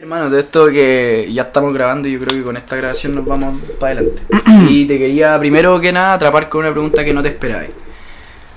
[0.00, 3.26] Hermano, de esto que ya estamos grabando y yo creo que con esta grabación nos
[3.26, 4.22] vamos para adelante.
[4.70, 7.68] y te quería primero que nada atrapar con una pregunta que no te esperabas.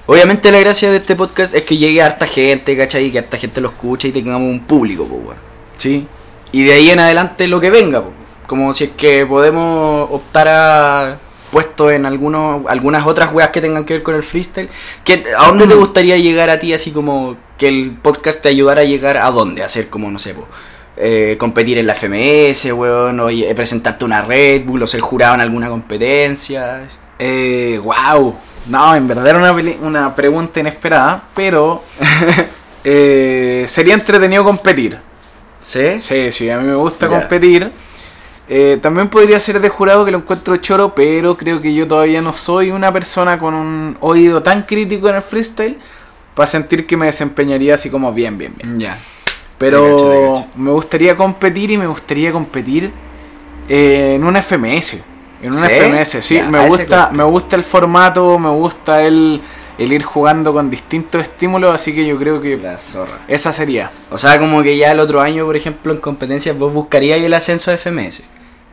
[0.05, 3.11] Obviamente la gracia de este podcast es que llegue a harta gente, ¿cachai?
[3.11, 5.37] Que harta gente lo escuche y tengamos un público, pues.
[5.75, 6.07] Sí.
[6.53, 8.15] Y de ahí en adelante lo que venga, pues.
[8.47, 11.17] Como si es que podemos optar a
[11.51, 14.69] puestos en algunos, algunas otras weas que tengan que ver con el freestyle.
[15.37, 18.85] ¿A dónde te gustaría llegar a ti así como que el podcast te ayudara a
[18.85, 19.61] llegar a dónde?
[19.61, 20.47] A hacer como, no sé, pues,
[20.95, 25.35] eh, competir en la FMS, weón, o eh, presentarte una Red Bull, o ser jurado
[25.35, 26.87] en alguna competencia.
[27.19, 28.35] Eh, wow.
[28.67, 31.83] No, en verdad era una, una pregunta inesperada, pero
[32.83, 34.97] eh, sería entretenido competir.
[35.59, 36.01] ¿Sí?
[36.01, 37.71] Sí, sí, a mí me gusta competir.
[38.49, 42.21] Eh, también podría ser de jurado que lo encuentro choro, pero creo que yo todavía
[42.21, 45.77] no soy una persona con un oído tan crítico en el freestyle
[46.35, 48.79] para sentir que me desempeñaría así como bien, bien, bien.
[48.79, 48.97] Ya.
[49.57, 52.91] Pero me gustaría competir y me gustaría competir
[53.69, 54.97] eh, en una FMS.
[55.41, 55.73] En una ¿Sí?
[55.73, 56.35] FMS, sí.
[56.35, 59.41] Ya, a me gusta, me gusta el formato, me gusta el,
[59.77, 63.19] el ir jugando con distintos estímulos, así que yo creo que La zorra.
[63.27, 63.91] esa sería.
[64.09, 67.33] O sea, como que ya el otro año, por ejemplo, en competencias vos buscaríais el
[67.33, 68.23] ascenso de FMS.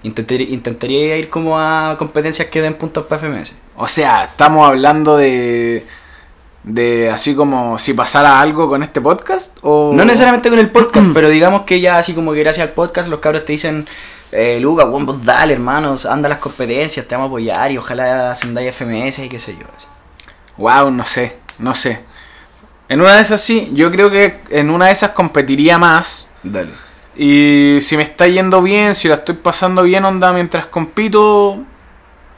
[0.03, 3.55] Intentaría, intentaría ir como a competencias que den puntos para FMS.
[3.77, 5.85] O sea, estamos hablando de.
[6.63, 9.57] De así como si pasara algo con este podcast.
[9.63, 9.93] O...
[9.95, 13.09] No necesariamente con el podcast, pero digamos que ya así como que gracias al podcast
[13.09, 13.87] los cabros te dicen,
[14.33, 18.31] eh, Luca, vos dale, hermanos, anda a las competencias, te vamos a apoyar y ojalá
[18.31, 19.67] ascendáis FMS y qué sé yo.
[19.77, 19.87] así.
[20.57, 22.01] Wow, no sé, no sé.
[22.89, 26.29] En una de esas sí, yo creo que en una de esas competiría más.
[26.43, 26.73] Dale.
[27.17, 31.59] Y si me está yendo bien, si la estoy pasando bien, onda, mientras compito,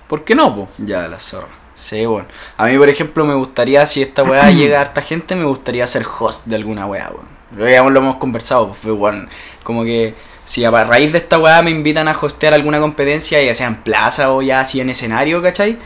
[0.09, 0.55] ¿por qué no?
[0.55, 0.69] po?
[0.79, 1.62] Ya, la zorra.
[1.75, 2.27] Sí, bueno.
[2.57, 5.87] A mí, por ejemplo, me gustaría, si esta weá llega a harta gente, me gustaría
[5.87, 7.71] ser host de alguna weá, weón.
[7.71, 9.29] Ya lo hemos conversado, pues, weón.
[9.63, 13.55] Como que si a raíz de esta weá me invitan a hostear alguna competencia, ya
[13.55, 15.79] sea en plaza o ya así en escenario, ¿cachai?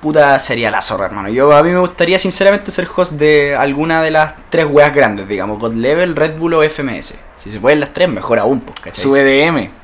[0.00, 1.28] Puta, sería la zorra, hermano.
[1.28, 5.28] Yo a mí me gustaría, sinceramente, ser host de alguna de las tres weas grandes,
[5.28, 7.14] digamos, God Level, Red Bull o FMS.
[7.36, 9.02] Si se pueden las tres, mejor aún, pues, ¿cachai?
[9.02, 9.79] Su EDM.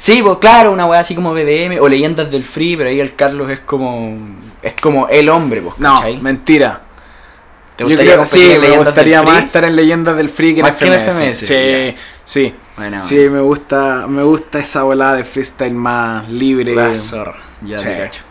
[0.00, 3.16] Sí, pues claro, una weá así como BDM o Leyendas del Free, pero ahí el
[3.16, 4.16] Carlos es como.
[4.62, 6.18] Es como el hombre, pues, No, ¿cachai?
[6.22, 6.82] mentira.
[7.74, 10.66] ¿Te Yo gustaría creo, sí, me gustaría más estar en Leyendas del Free que en
[10.72, 11.14] que en FMS.
[11.16, 12.54] FMS, Sí, sí.
[12.76, 16.76] Bueno, Sí, me gusta, me gusta esa volada de freestyle más libre.
[16.76, 17.40] la zorra.
[17.62, 17.86] Ya Sí.
[17.86, 18.22] te cacho.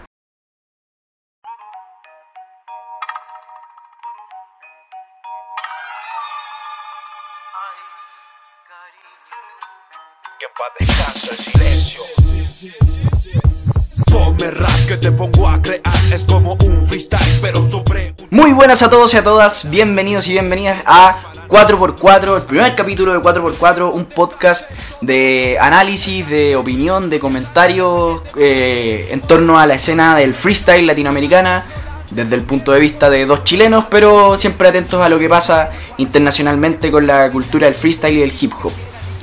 [18.30, 23.14] Muy buenas a todos y a todas, bienvenidos y bienvenidas a 4x4, el primer capítulo
[23.14, 24.70] de 4x4, un podcast
[25.02, 31.64] de análisis, de opinión, de comentarios eh, en torno a la escena del freestyle latinoamericana,
[32.12, 35.72] desde el punto de vista de dos chilenos, pero siempre atentos a lo que pasa
[35.98, 38.72] internacionalmente con la cultura del freestyle y el hip hop.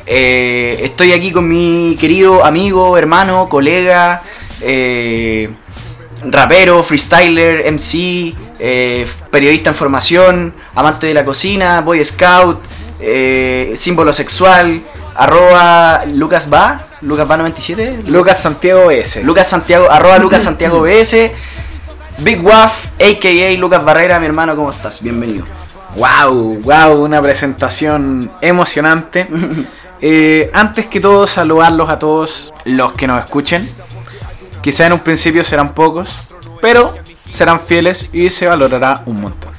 [0.07, 4.23] Eh, estoy aquí con mi querido amigo, hermano, colega,
[4.65, 5.51] eh,
[6.31, 12.61] rapero, freestyler, MC, eh, periodista en formación, amante de la cocina, boy scout,
[13.01, 14.81] eh, símbolo sexual,
[15.15, 19.23] arroba Lucas Va, Lucas Va 97, Lucas Santiago S.
[19.23, 21.33] Lucas Santiago, arroba Lucas Santiago BS,
[22.19, 25.03] Big Waff, aka Lucas Barrera, mi hermano, ¿cómo estás?
[25.03, 25.45] Bienvenido.
[25.97, 29.29] Wow, wow, una presentación emocionante.
[30.07, 33.67] Eh, antes que todo, saludarlos a todos los que nos escuchen.
[34.65, 36.23] Quizá en un principio serán pocos,
[36.63, 36.95] pero
[37.29, 39.53] serán fieles y se valorará un montón.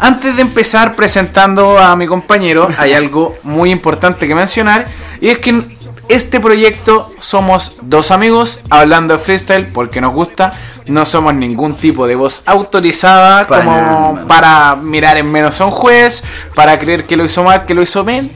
[0.00, 4.86] Antes de empezar presentando a mi compañero, hay algo muy importante que mencionar
[5.20, 5.74] y es que en
[6.08, 10.54] este proyecto somos dos amigos hablando de freestyle porque nos gusta.
[10.86, 14.26] No somos ningún tipo de voz autorizada Para como nada.
[14.26, 16.24] para mirar en menos a un juez,
[16.54, 18.32] para creer que lo hizo mal, que lo hizo bien.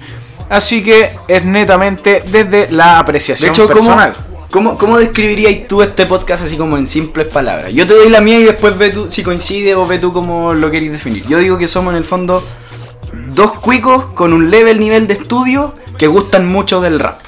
[0.51, 4.13] Así que es netamente desde la De apreciación hecho, ¿cómo, personal.
[4.13, 4.36] cómo,
[4.79, 7.73] cómo describirías tú este podcast así como en simples palabras?
[7.73, 10.55] Yo te doy la mía y después ve tú si coincide o ve tú cómo
[10.55, 11.27] lo queréis definir.
[11.27, 12.43] Yo digo que somos en el fondo
[13.35, 17.21] dos cuicos con un level nivel de estudio que gustan mucho del rap.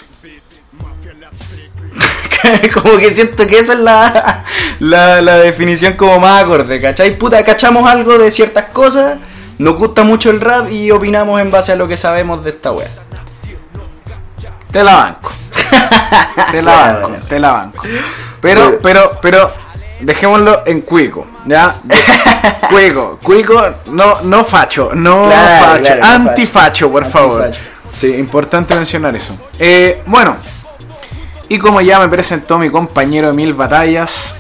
[2.75, 4.45] como que siento que esa es la,
[4.79, 7.19] la, la definición como más acorde, ¿cachai?
[7.19, 9.19] Puta, cachamos algo de ciertas cosas,
[9.59, 12.73] nos gusta mucho el rap y opinamos en base a lo que sabemos de esta
[12.73, 12.89] wea.
[14.71, 15.38] Te la banco.
[16.51, 17.85] te la banco, te la banco.
[18.41, 19.53] Pero, pero, pero,
[20.01, 21.77] dejémoslo en cuico, ¿ya?
[22.69, 27.51] Cuico, cuico, no, no facho, no Claro, facho, claro, antifacho, por favor.
[27.97, 29.35] Sí, importante mencionar eso.
[29.59, 30.37] Eh, bueno,
[31.49, 34.37] y como ya me presentó mi compañero de mil batallas,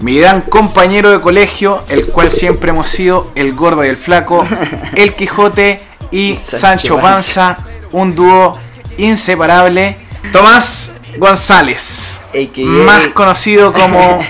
[0.00, 4.44] mi gran compañero de colegio, el cual siempre hemos sido el gordo y el flaco,
[4.94, 5.80] el Quijote
[6.10, 7.58] y Sancho Sancho Panza,
[7.92, 8.58] un dúo
[8.96, 9.96] inseparable,
[10.32, 12.60] Tomás González, AKA.
[12.62, 14.24] más conocido como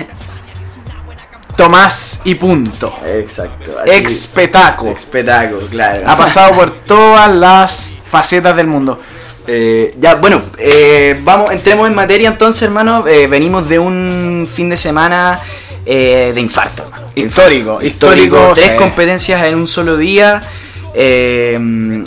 [1.57, 2.93] Tomás y punto.
[3.05, 3.73] Exacto.
[3.85, 4.89] Expetaco.
[4.89, 6.09] Expetaco, claro.
[6.09, 9.01] Ha pasado por todas las facetas del mundo.
[9.45, 13.05] Eh, ya, bueno, eh, vamos, entremos en materia entonces, hermano.
[13.09, 15.41] Eh, venimos de un fin de semana
[15.85, 17.07] de infarto, hermano.
[17.17, 18.37] Histórico, Histórico.
[18.37, 18.53] histórico.
[18.55, 20.43] Tres competencias en un solo día.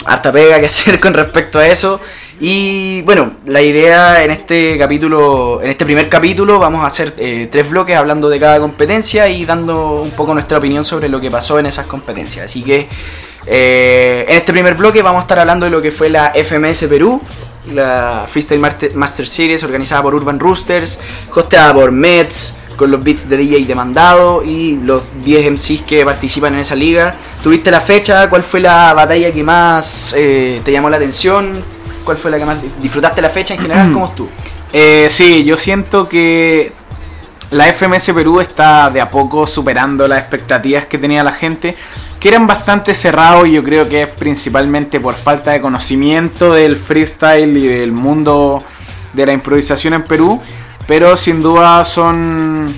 [0.06, 2.00] Harta pega que hacer con respecto a eso.
[2.44, 7.46] Y bueno, la idea en este capítulo, en este primer capítulo, vamos a hacer eh,
[7.48, 11.30] tres bloques hablando de cada competencia y dando un poco nuestra opinión sobre lo que
[11.30, 12.46] pasó en esas competencias.
[12.46, 12.88] Así que
[13.46, 16.86] eh, en este primer bloque vamos a estar hablando de lo que fue la FMS
[16.88, 17.22] Perú,
[17.74, 18.60] la Freestyle
[18.92, 20.98] Master, Series organizada por Urban Roosters,
[21.32, 26.54] hosteada por Mets, con los beats de DJ demandado y los 10 MCs que participan
[26.54, 27.14] en esa liga.
[27.40, 28.28] ¿Tuviste la fecha?
[28.28, 31.81] ¿Cuál fue la batalla que más eh, te llamó la atención?
[32.04, 33.90] ¿Cuál fue la que más disfrutaste la fecha en general?
[33.92, 34.28] ¿Cómo estuvo?
[34.72, 36.72] Eh, sí, yo siento que
[37.50, 41.76] la FMS Perú está de a poco superando las expectativas que tenía la gente,
[42.18, 46.76] que eran bastante cerrados y yo creo que es principalmente por falta de conocimiento del
[46.76, 48.64] freestyle y del mundo
[49.12, 50.40] de la improvisación en Perú,
[50.86, 52.74] pero sin duda son,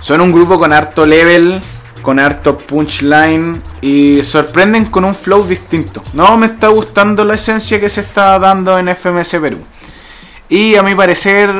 [0.00, 1.62] son un grupo con harto level,
[2.04, 6.04] con harto punchline y sorprenden con un flow distinto.
[6.12, 9.58] No me está gustando la esencia que se está dando en FMS Perú.
[10.50, 11.50] Y a mi parecer,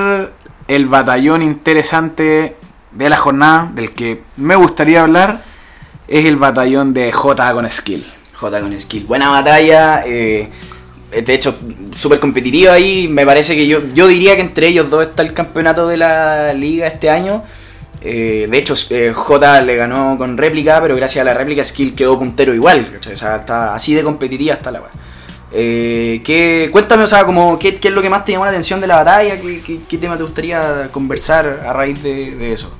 [0.68, 2.56] el batallón interesante
[2.92, 5.40] de la jornada, del que me gustaría hablar,
[6.06, 8.04] es el batallón de J con Skill.
[8.34, 9.04] J con skill.
[9.04, 10.04] Buena batalla.
[10.06, 10.50] eh,
[11.10, 11.56] de hecho,
[11.96, 13.08] súper competitiva ahí.
[13.08, 16.52] Me parece que yo, yo diría que entre ellos dos está el campeonato de la
[16.52, 17.44] liga este año.
[18.06, 21.94] Eh, de hecho, eh, J le ganó con réplica, pero gracias a la réplica Skill
[21.94, 22.86] quedó puntero igual.
[22.92, 23.14] ¿cachai?
[23.14, 24.90] O sea, está así de competitiva está la weá.
[25.56, 28.50] Eh, ¿qué- cuéntame, o sea, como, ¿qué, qué es lo que más te llamó la
[28.50, 29.40] atención de la batalla?
[29.40, 32.70] ¿Qué, qué- qué tema te gustaría conversar a raíz de, de eso?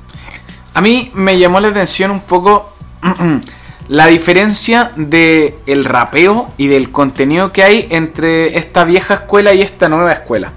[0.75, 2.75] A mí me llamó la atención un poco
[3.88, 9.62] la diferencia de el rapeo y del contenido que hay entre esta vieja escuela y
[9.62, 10.53] esta nueva escuela.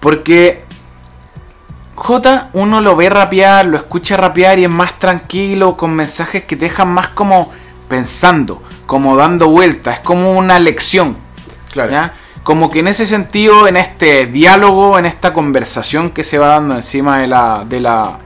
[0.00, 0.64] Porque
[1.96, 6.54] J uno lo ve rapear, lo escucha rapear y es más tranquilo, con mensajes que
[6.54, 7.50] te dejan más como
[7.88, 11.16] pensando, como dando vueltas, es como una lección.
[11.72, 11.92] Claro.
[11.92, 12.14] ¿ya?
[12.42, 16.76] Como que en ese sentido, en este diálogo, en esta conversación que se va dando
[16.76, 18.18] encima de la, de la,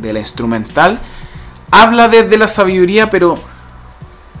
[0.00, 0.98] de la instrumental,
[1.70, 3.38] habla desde la sabiduría, pero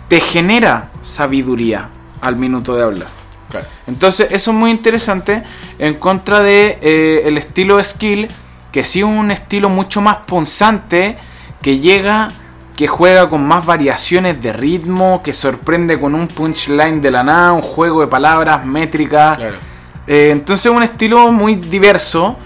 [0.08, 1.90] te genera sabiduría
[2.22, 3.08] al minuto de hablar.
[3.50, 3.66] Claro.
[3.86, 5.42] Entonces, eso es muy interesante
[5.78, 8.28] en contra de eh, el estilo skill,
[8.72, 11.16] que sí un estilo mucho más punzante,
[11.62, 12.32] que llega,
[12.76, 17.52] que juega con más variaciones de ritmo, que sorprende con un punchline de la nada,
[17.52, 19.38] un juego de palabras, métricas.
[20.06, 22.36] Eh, entonces, es un estilo muy diverso.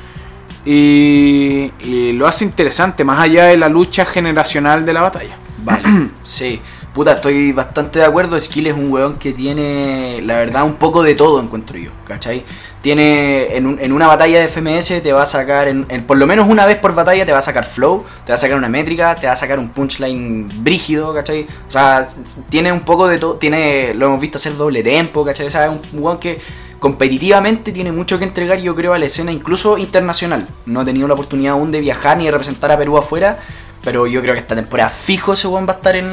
[0.65, 5.37] Y, y lo hace interesante, más allá de la lucha generacional de la batalla.
[5.65, 5.83] Vale,
[6.25, 6.61] sí.
[6.93, 8.39] Puta, estoy bastante de acuerdo.
[8.39, 12.45] Skill es un weón que tiene, la verdad, un poco de todo, encuentro yo, ¿cachai?
[12.82, 16.19] Tiene, en, un- en una batalla de FMS te va a sacar, en, en- por
[16.19, 18.56] lo menos una vez por batalla te va a sacar flow, te va a sacar
[18.58, 21.46] una métrica, te va a sacar un punchline brígido, ¿cachai?
[21.67, 22.06] O sea,
[22.51, 25.46] tiene un poco de todo, tiene, lo hemos visto hacer doble tempo, ¿cachai?
[25.46, 26.41] O sea, es un weón que
[26.81, 30.48] competitivamente tiene mucho que entregar, yo creo, a la escena incluso internacional.
[30.67, 33.39] No he tenido la oportunidad aún de viajar ni de representar a Perú afuera,
[33.84, 36.06] pero yo creo que esta temporada fijo ese weón va a estar en,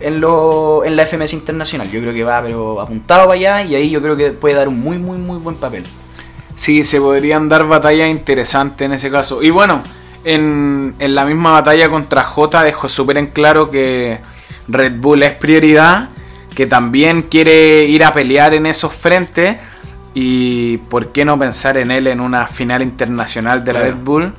[0.00, 1.90] en, lo, en la FMS internacional.
[1.90, 4.68] Yo creo que va, pero apuntado para allá y ahí yo creo que puede dar
[4.68, 5.84] un muy, muy, muy buen papel.
[6.56, 9.42] Sí, se podrían dar batallas interesantes en ese caso.
[9.42, 9.82] Y bueno,
[10.24, 14.18] en, en la misma batalla contra J dejó súper en claro que
[14.68, 16.10] Red Bull es prioridad,
[16.54, 19.56] que también quiere ir a pelear en esos frentes.
[20.12, 23.80] Y por qué no pensar en él en una final internacional de la.
[23.80, 24.34] Red Bull.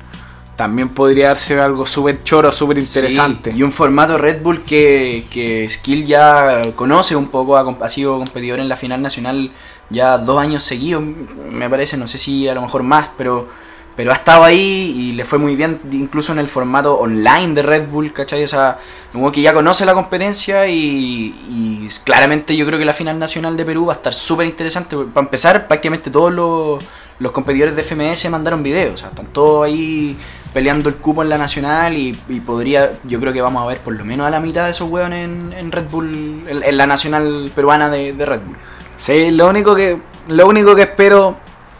[0.62, 3.50] También podría darse algo súper choro, súper interesante.
[3.50, 7.88] Sí, y un formato Red Bull que, que Skill ya conoce un poco, ha, ha
[7.88, 9.50] sido competidor en la final nacional
[9.90, 11.02] ya dos años seguidos,
[11.50, 13.48] me parece, no sé si a lo mejor más, pero,
[13.96, 17.62] pero ha estado ahí y le fue muy bien, incluso en el formato online de
[17.62, 18.44] Red Bull, ¿cachai?
[18.44, 18.78] O sea,
[19.12, 23.56] weón que ya conoce la competencia y, y claramente yo creo que la final nacional
[23.56, 24.96] de Perú va a estar súper interesante.
[25.12, 26.80] Para empezar, prácticamente todos los,
[27.18, 30.16] los competidores de FMS mandaron videos, o sea, están todos ahí
[30.52, 33.78] peleando el cupo en la nacional y, y podría, yo creo que vamos a ver
[33.78, 36.76] por lo menos a la mitad de esos hueones en, en Red Bull, en, en
[36.76, 38.56] la nacional peruana de, de Red Bull.
[38.96, 41.36] Sí, lo único que, lo único que espero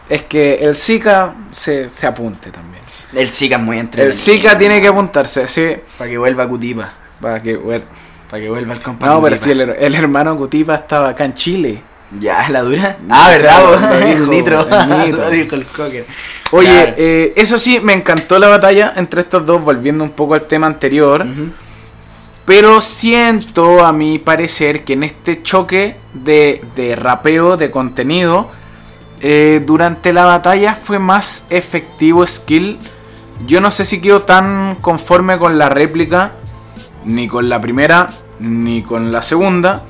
[0.08, 2.82] es que el Zika se, se apunte también.
[3.12, 4.10] El Zika es muy entretenido.
[4.10, 5.76] El Zika tiene que apuntarse, sí.
[5.98, 6.92] Para que vuelva Cutipa.
[7.20, 7.56] Para que,
[8.30, 9.06] Para que vuelva el compa.
[9.06, 11.82] no, pero si el, el hermano Cutipa estaba acá en Chile.
[12.20, 12.98] Ya, la dura.
[13.08, 14.66] Ah, verdad, dijo, nitro.
[14.68, 15.18] el nitro.
[15.22, 16.06] Lo dijo el cocker.
[16.50, 16.94] Oye, Claro.
[16.98, 20.66] eh, eso sí, me encantó la batalla entre estos dos, volviendo un poco al tema
[20.66, 21.22] anterior.
[21.26, 21.50] Ujú.
[22.44, 28.50] Pero siento, a mi parecer, que en este choque de, de rapeo, de contenido,
[29.20, 32.78] eh, durante la batalla fue más efectivo skill.
[33.46, 36.32] Yo no sé si quedo tan conforme con la réplica,
[37.04, 39.84] ni con la primera, ni con la segunda.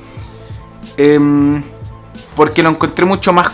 [0.97, 1.63] Em,
[2.35, 3.49] porque lo encontré mucho más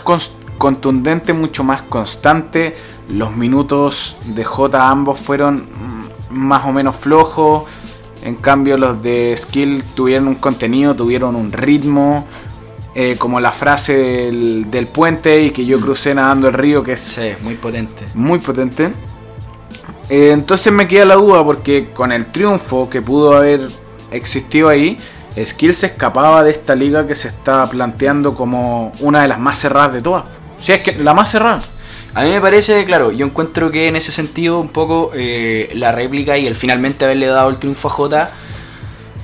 [0.57, 2.75] contundente, mucho más constante.
[3.09, 5.67] Los minutos de J ambos fueron
[6.29, 7.63] mm, más o menos flojos.
[8.23, 12.25] En cambio los de Skill tuvieron un contenido, tuvieron un ritmo.
[12.95, 16.93] eh, como la frase del, del puente y que yo crucé nadando el río, que
[16.93, 18.05] es Sí, muy potente.
[18.15, 18.91] muy potente.
[20.09, 23.69] Eh, entonces me queda la duda porque con el triunfo que pudo haber
[24.11, 24.97] existido ahí,
[25.37, 29.57] Skill se escapaba de esta liga que se está planteando como una de las más
[29.59, 30.23] cerradas de todas.
[30.59, 31.61] Si es que la más cerrada.
[32.13, 35.91] A mí me parece, claro, yo encuentro que en ese sentido un poco eh, la
[35.91, 38.31] réplica y el finalmente haberle dado el triunfo a Jota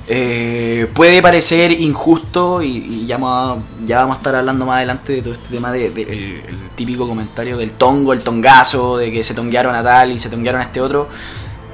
[0.08, 5.14] eh, puede parecer injusto y, ya, vamos a, ya vamos a estar hablando más adelante
[5.14, 9.10] de todo este tema del de, el- el típico comentario del tongo, el tongazo, de
[9.10, 11.08] que se tonguearon a tal y se tonguearon a este otro.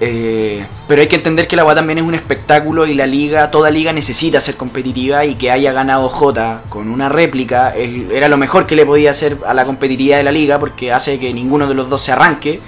[0.04, 3.52] Eh, pero hay que entender que la agua también es un espectáculo y la liga,
[3.52, 8.36] toda liga necesita ser competitiva y que haya ganado Jota con una réplica era lo
[8.36, 11.68] mejor que le podía hacer a la competitividad de la liga porque hace que ninguno
[11.68, 12.58] de los dos se arranque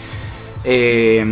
[0.63, 1.27] eh,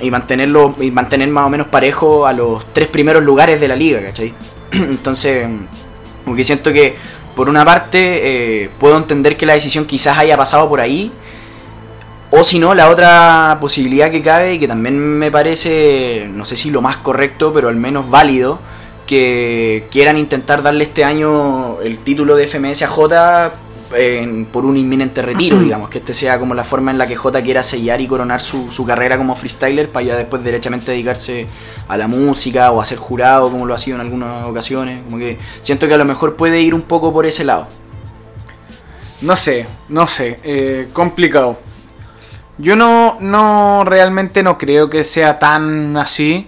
[0.00, 3.74] y mantenerlo y mantener más o menos parejo a los tres primeros lugares de la
[3.74, 4.32] liga, ¿cachai?
[4.70, 5.44] Entonces,
[6.22, 6.94] como que siento que
[7.34, 11.10] por una parte eh, puedo entender que la decisión quizás haya pasado por ahí.
[12.30, 16.56] O si no, la otra posibilidad que cabe y que también me parece, no sé
[16.56, 18.58] si lo más correcto, pero al menos válido,
[19.06, 23.52] que quieran intentar darle este año el título de FMS a J
[23.96, 27.16] en- por un inminente retiro, digamos, que este sea como la forma en la que
[27.16, 31.46] J quiera sellar y coronar su, su carrera como freestyler para ya después derechamente dedicarse
[31.88, 35.02] a la música o a ser jurado como lo ha sido en algunas ocasiones.
[35.04, 37.68] Como que siento que a lo mejor puede ir un poco por ese lado.
[39.22, 41.58] No sé, no sé, eh, complicado.
[42.58, 46.46] Yo no, no, realmente no creo que sea tan así.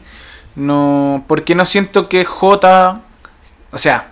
[0.57, 3.00] No, porque no siento que J,
[3.71, 4.09] o sea,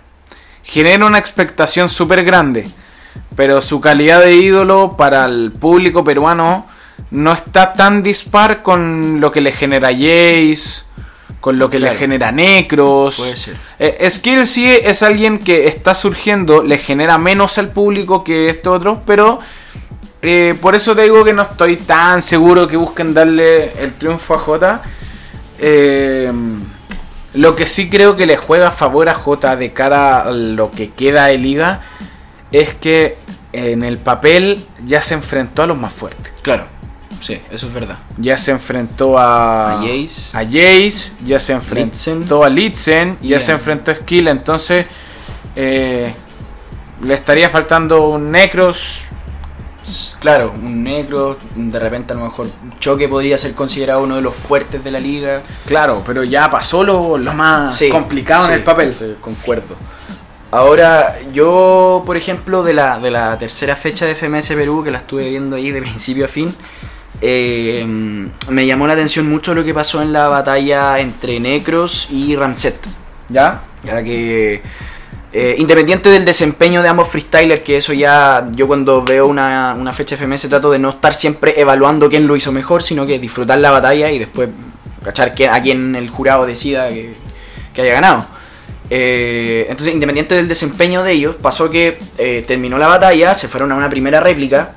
[0.63, 2.69] genera una expectación súper grande.
[3.35, 6.65] Pero su calidad de ídolo para el público peruano
[7.11, 10.83] no está tan dispar con lo que le genera Jace,
[11.39, 11.93] con lo que Claro.
[11.93, 13.17] le genera Necros.
[13.17, 13.57] Puede ser.
[13.77, 18.69] Eh, Skill sí es alguien que está surgiendo, le genera menos al público que este
[18.69, 19.39] otro, pero
[20.21, 24.33] eh, por eso te digo que no estoy tan seguro que busquen darle el triunfo
[24.35, 24.81] a Jota.
[25.59, 26.31] Eh,
[27.35, 30.71] lo que sí creo que le juega a favor a Jota de cara a lo
[30.71, 31.81] que queda de liga
[32.51, 33.17] es que
[33.53, 36.33] en el papel ya se enfrentó a los más fuertes.
[36.41, 36.65] Claro,
[37.19, 37.99] sí, eso es verdad.
[38.17, 40.37] Ya se enfrentó a, A Jace.
[40.37, 43.39] a Jace, ya se enfrentó a Litzen, ya Yeah.
[43.39, 44.85] se enfrentó a Skill, entonces
[45.55, 46.13] eh,
[47.03, 49.01] le estaría faltando un Necros.
[50.19, 52.47] Claro, un negro, de repente a lo mejor
[52.79, 55.41] Choque podría ser considerado uno de los fuertes de la liga.
[55.65, 59.17] Claro, pero ya pasó lo, lo más Sí, complicado sí, en el papel.
[59.21, 59.75] concuerdo.
[60.51, 64.97] Ahora, yo, por ejemplo, de la, de la tercera fecha de FMS Perú, que la
[64.99, 66.55] estuve viendo ahí de principio a fin,
[67.21, 67.85] eh,
[68.49, 72.77] me llamó la atención mucho lo que pasó en la batalla entre Necros y Ramset.
[73.27, 73.61] ¿Ya?
[73.83, 74.61] Ya que,
[75.31, 79.93] eh, independiente del desempeño de ambos freestylers, que eso ya yo cuando veo una, una
[79.93, 83.59] fecha FMS trato de no estar siempre evaluando quién lo hizo mejor, sino que disfrutar
[83.59, 84.49] la batalla y después
[85.03, 87.15] cachar a quién el jurado decida que,
[87.77, 88.25] haya ganado.
[88.89, 93.71] Eh, entonces, independiente del desempeño de ellos, pasó que eh, terminó la batalla, se fueron
[93.71, 94.71] a una primera réplica,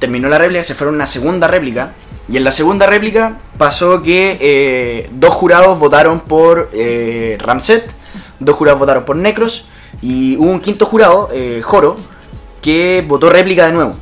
[0.00, 1.92] terminó la réplica, se fueron a una segunda réplica,
[2.28, 6.70] y en la segunda réplica pasó que dos jurados votaron por
[7.38, 7.88] Ramset,
[8.40, 9.68] dos jurados votaron por Necros,
[10.02, 11.96] y hubo un quinto jurado, eh, Joro,
[12.62, 13.96] que votó réplica de nuevo.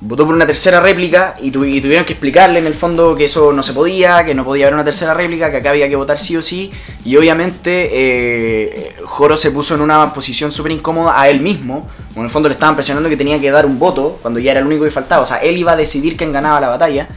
[0.00, 3.24] Votó por una tercera réplica y, tu- y tuvieron que explicarle en el fondo que
[3.24, 5.96] eso no se podía, que no podía haber una tercera réplica, que acá había que
[5.96, 6.70] votar sí o sí.
[7.06, 11.88] Y obviamente eh, Joro se puso en una posición súper incómoda a él mismo.
[12.16, 14.60] En el fondo le estaban presionando que tenía que dar un voto cuando ya era
[14.60, 15.22] el único que faltaba.
[15.22, 17.08] O sea, él iba a decidir quién ganaba la batalla.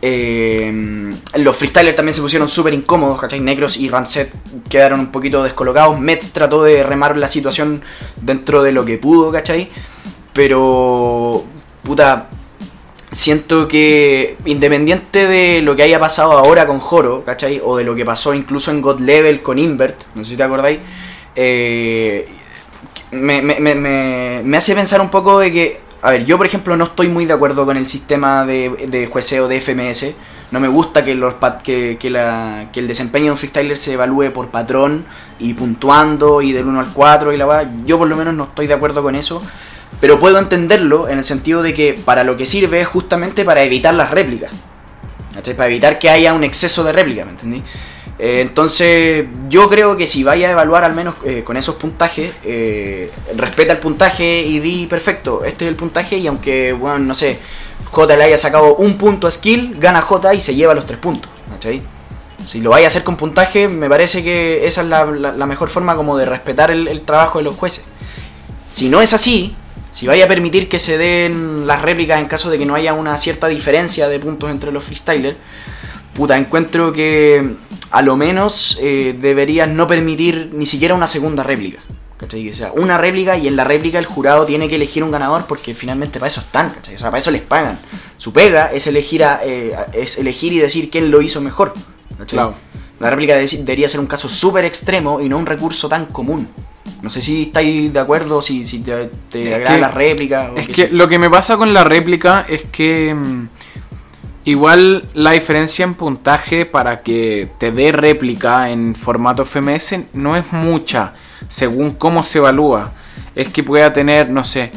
[0.00, 3.40] Eh, los freestylers también se pusieron súper incómodos, ¿cachai?
[3.40, 4.30] Negros y Ramset
[4.68, 5.98] quedaron un poquito descolocados.
[5.98, 7.82] Metz trató de remar la situación
[8.20, 9.70] dentro de lo que pudo, ¿cachai?
[10.32, 11.44] Pero,
[11.82, 12.28] puta,
[13.10, 17.60] siento que independiente de lo que haya pasado ahora con Joro, ¿cachai?
[17.64, 20.44] O de lo que pasó incluso en God Level con Invert, no sé si te
[20.44, 20.78] acordáis,
[21.34, 22.28] eh,
[23.10, 26.84] me, me, me hace pensar un poco de que, a ver, yo por ejemplo no
[26.84, 30.14] estoy muy de acuerdo con el sistema de, de jueceo de FMS.
[30.50, 33.94] No me gusta que, los, que, que, la, que el desempeño de un freestyler se
[33.94, 35.04] evalúe por patrón
[35.38, 37.64] y puntuando y del 1 al 4 y la va.
[37.84, 39.42] Yo por lo menos no estoy de acuerdo con eso.
[40.00, 43.62] Pero puedo entenderlo en el sentido de que para lo que sirve es justamente para
[43.62, 44.52] evitar las réplicas.
[45.34, 45.54] ¿cachai?
[45.54, 47.62] Para evitar que haya un exceso de réplica, ¿me entendí?
[48.18, 52.32] Eh, entonces, yo creo que si vaya a evaluar al menos eh, con esos puntajes,
[52.44, 57.14] eh, respeta el puntaje y di perfecto, este es el puntaje y aunque, bueno, no
[57.14, 57.38] sé,
[57.90, 60.98] J le haya sacado un punto a skill, gana J y se lleva los tres
[60.98, 61.30] puntos.
[62.48, 65.94] Si lo vaya a hacer con puntaje, me parece que esa es la mejor forma
[65.94, 67.84] como de respetar el, el trabajo de los jueces.
[68.64, 69.54] Si no es así,
[69.90, 72.94] si vaya a permitir que se den las réplicas en caso de que no haya
[72.94, 75.36] una cierta diferencia de puntos entre los freestylers,
[76.14, 77.54] puta, encuentro que
[77.90, 81.80] a lo menos eh, deberías no permitir ni siquiera una segunda réplica.
[82.18, 82.42] ¿Cachai?
[82.44, 85.44] Que sea una réplica y en la réplica el jurado tiene que elegir un ganador
[85.46, 86.96] porque finalmente para eso están, ¿cachai?
[86.96, 87.78] O sea, para eso les pagan.
[88.16, 91.74] Su pega es elegir, a, eh, es elegir y decir quién lo hizo mejor.
[92.18, 92.36] ¿cachai?
[92.36, 92.54] Claro.
[92.98, 96.48] La réplica de- debería ser un caso súper extremo y no un recurso tan común.
[97.02, 98.92] No sé si estáis de acuerdo, si, si te,
[99.54, 100.50] agrada que- la réplica.
[100.52, 103.48] o Es que lo que me pasa con la réplica es que mm,
[104.48, 110.52] igual la diferencia en puntaje para que te dé réplica en formato FMS no es
[110.52, 111.12] mucha
[111.48, 112.92] según cómo se evalúa.
[113.34, 114.72] Es que pueda tener, no sé,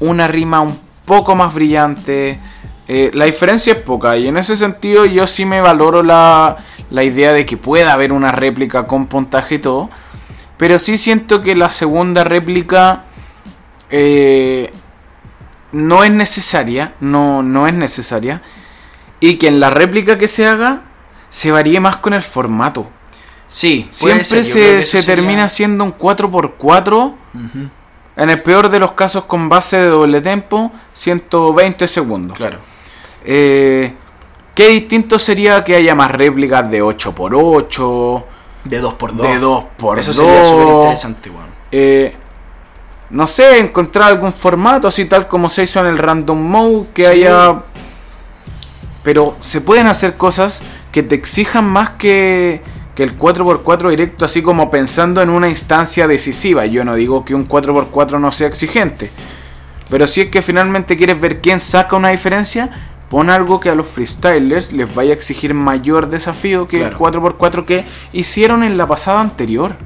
[0.00, 2.38] una rima un poco más brillante.
[2.88, 6.58] Eh, la diferencia es poca y en ese sentido yo sí me valoro la,
[6.90, 9.88] la idea de que pueda haber una réplica con puntaje y todo.
[10.58, 13.04] Pero sí siento que la segunda réplica
[13.88, 14.70] eh,
[15.72, 18.42] no es necesaria, no, no es necesaria.
[19.20, 20.82] Y que en la réplica que se haga
[21.30, 22.86] se varíe más con el formato.
[23.48, 26.94] Sí, Siempre ser, se, se sería- termina siendo un 4x4.
[27.34, 27.68] Ujú,
[28.16, 32.36] En el peor de los casos con base de doble tempo, 120 segundos.
[32.36, 32.58] Claro.
[33.24, 33.94] Eh,
[34.54, 38.24] ¿Qué distinto sería que haya más réplicas de 8x8?
[38.64, 39.16] De 2x2.
[39.22, 39.98] De 2x2.
[39.98, 41.46] Eso sería súper interesante, weón.
[41.70, 42.16] Eh,
[43.10, 47.02] no sé, encontrar algún formato así tal como se hizo en el random mode, que
[47.02, 47.08] Sí.
[47.08, 47.56] haya...
[49.06, 52.60] Pero se pueden hacer cosas que te exijan más que,
[52.96, 56.66] que el 4x4 directo, así como pensando en una instancia decisiva.
[56.66, 59.12] Yo no digo que un 4x4 no sea exigente.
[59.88, 62.68] Pero si es que finalmente quieres ver quién saca una diferencia,
[63.08, 66.90] pon algo que a los freestylers les vaya a exigir mayor desafío que Claro.
[66.92, 69.76] el 4x4 que hicieron en la pasada anterior.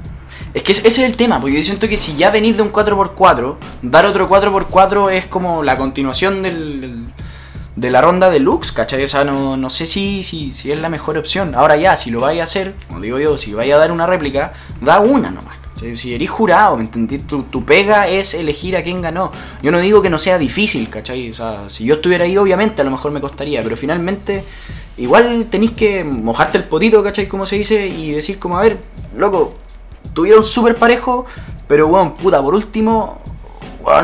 [0.55, 2.71] Es que ese es el tema, porque yo siento que si ya venís de un
[2.71, 7.05] 4x4, dar otro 4x4 es como la continuación del, del-
[7.75, 9.03] de la ronda de Lux, ¿cachai?
[9.03, 11.55] O sea, no, no sé si, si, si es la mejor opción.
[11.55, 14.07] Ahora ya, si lo vais a hacer, como digo yo, si vais a dar una
[14.07, 15.57] réplica, da una nomás.
[15.73, 15.95] ¿cachai?
[15.95, 17.19] Si eres jurado, ¿me entendí?
[17.19, 19.31] Tu, tu pega es elegir a quién ganó.
[19.63, 21.29] Yo no digo que no sea difícil, ¿cachai?
[21.29, 24.43] O sea, si yo estuviera ahí, obviamente a lo mejor me costaría, pero finalmente
[24.97, 27.27] igual tenéis que mojarte el potito, ¿cachai?
[27.27, 28.79] Como se dice, y decir como, a ver,
[29.15, 29.55] loco,
[30.13, 31.25] tuvieron súper parejo,
[31.67, 33.17] pero bueno, puta, por último,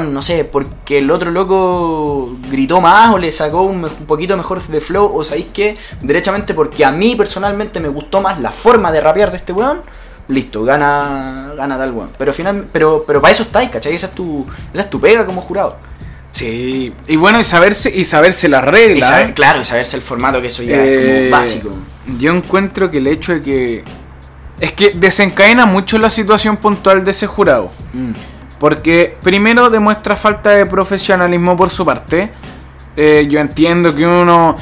[0.09, 4.81] no sé, porque el otro loco gritó más o le sacó un, poquito mejor de
[4.81, 9.01] flow, o sabéis qué, derechamente porque a mí personalmente me gustó más la forma de
[9.01, 9.81] rapear de este weón,
[10.27, 12.11] listo, gana, gana tal weón.
[12.17, 13.93] Pero final, pero, pero para eso estáis, ¿cachai?
[13.93, 15.77] Esa es tu, esa es tu pega como jurado.
[16.29, 19.09] Sí, y bueno, y saberse, y saberse las Y reglas.
[19.09, 19.33] saber- ¿eh?
[19.33, 21.69] claro, y saberse el formato que eso ya es Eh, como básico.
[22.17, 23.83] Yo encuentro que el hecho de que.
[24.59, 27.69] Es que desencadena mucho la situación puntual de ese jurado.
[27.93, 28.11] Mm.
[28.59, 32.31] Porque primero demuestra falta de profesionalismo por su parte.
[32.95, 34.55] Eh, yo entiendo que uno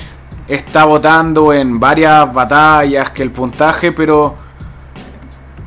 [0.47, 4.35] está votando en varias batallas, que el puntaje, pero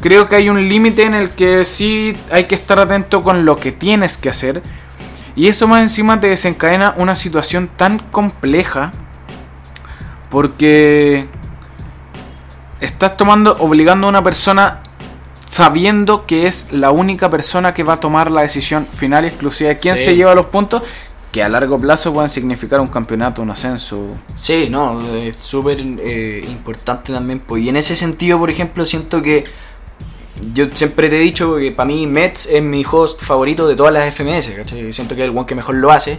[0.00, 3.56] creo que hay un límite en el que sí hay que estar atento con lo
[3.56, 4.62] que tienes que hacer.
[5.34, 8.92] Y eso más encima te desencadena una situación tan compleja.
[10.30, 11.26] Porque
[12.80, 14.80] estás tomando, obligando a una persona
[15.50, 19.70] sabiendo que es la única persona que va a tomar la decisión final y exclusiva
[19.70, 20.04] de quién Sí.
[20.04, 20.82] se lleva los puntos,
[21.32, 24.02] que a largo plazo pueden significar un campeonato, un ascenso.
[24.34, 27.40] Sí, no, es súper eh, importante también.
[27.40, 29.44] Pues, y en ese sentido, por ejemplo, siento que
[30.54, 33.92] yo siempre te he dicho que para mí Mets es mi host favorito de todas
[33.92, 34.92] las FMS, ¿cachai?
[34.92, 36.18] Siento que es el one que mejor lo hace,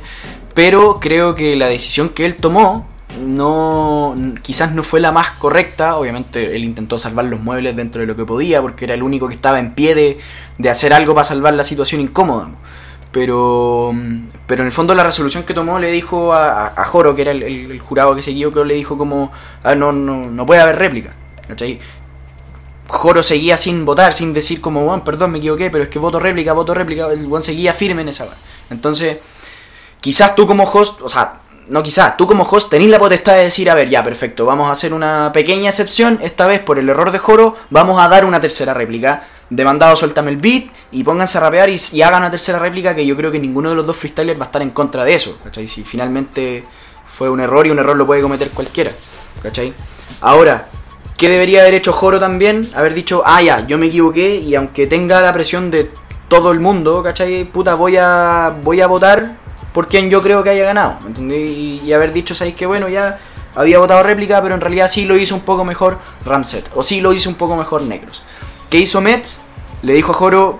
[0.54, 2.88] pero creo que la decisión que él tomó
[3.26, 5.98] no quizás no fue la más correcta.
[5.98, 9.28] Obviamente él intentó salvar los muebles dentro de lo que podía porque era el único
[9.28, 10.20] que estaba en pie de,
[10.58, 12.50] de hacer algo para salvar la situación incómoda.
[13.12, 13.92] Pero,
[14.46, 17.32] pero en el fondo la resolución que tomó le dijo a, a- Joro, que era
[17.32, 19.32] el, jurado que siguió, que le dijo como,
[19.64, 21.16] "Ah, no, no, no puede haber réplica.
[22.88, 26.20] Joro seguía sin votar, sin decir como, bueno, perdón, me equivoqué, pero es que voto
[26.20, 27.08] réplica, voto réplica.
[27.12, 28.28] El buen seguía firme en esa.
[28.72, 29.18] Entonces,
[30.02, 33.44] quizás tú como host, o sea, no quizás, tú como host tenés la potestad de
[33.44, 36.90] decir, a ver, ya, perfecto, vamos a hacer una pequeña excepción, esta vez por el
[36.90, 39.24] error de Joro, vamos a dar una tercera réplica.
[39.52, 43.18] Demandado, suéltame el beat y pónganse a rapear y, hagan una tercera réplica que yo
[43.18, 45.68] creo que ninguno de los dos freestylers va a estar en contra de eso, ¿cachai?
[45.68, 46.66] Si finalmente
[47.06, 48.92] fue un error y un error lo puede cometer cualquiera,
[49.42, 49.74] ¿cachai?
[50.22, 50.68] Ahora,
[51.18, 52.70] ¿qué debería haber hecho Joro también?
[52.76, 55.90] Haber dicho, ah, ya, yo me equivoqué y aunque tenga la presión de
[56.28, 57.46] todo el mundo, ¿cachai?
[57.46, 59.36] Puta, voy a, voy a votar
[59.74, 61.50] por quien yo creo que haya ganado, ¿me entendés?
[61.50, 63.20] Y, y haber dicho, ¿sabéis que bueno, ya
[63.56, 67.02] había votado réplica, pero en realidad sí lo hizo un poco mejor Ramset, o sí
[67.02, 68.24] lo hizo un poco mejor Negros.
[68.70, 69.42] ¿Qué hizo Mets?
[69.82, 70.60] Le dijo a Joro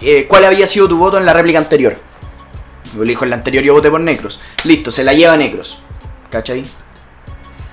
[0.00, 1.96] eh, cuál había sido tu voto en la réplica anterior.
[2.98, 4.40] Le dijo, en la anterior yo voté por Negros.
[4.64, 5.78] Listo, se la lleva Negros.
[6.30, 6.64] ¿Cachai?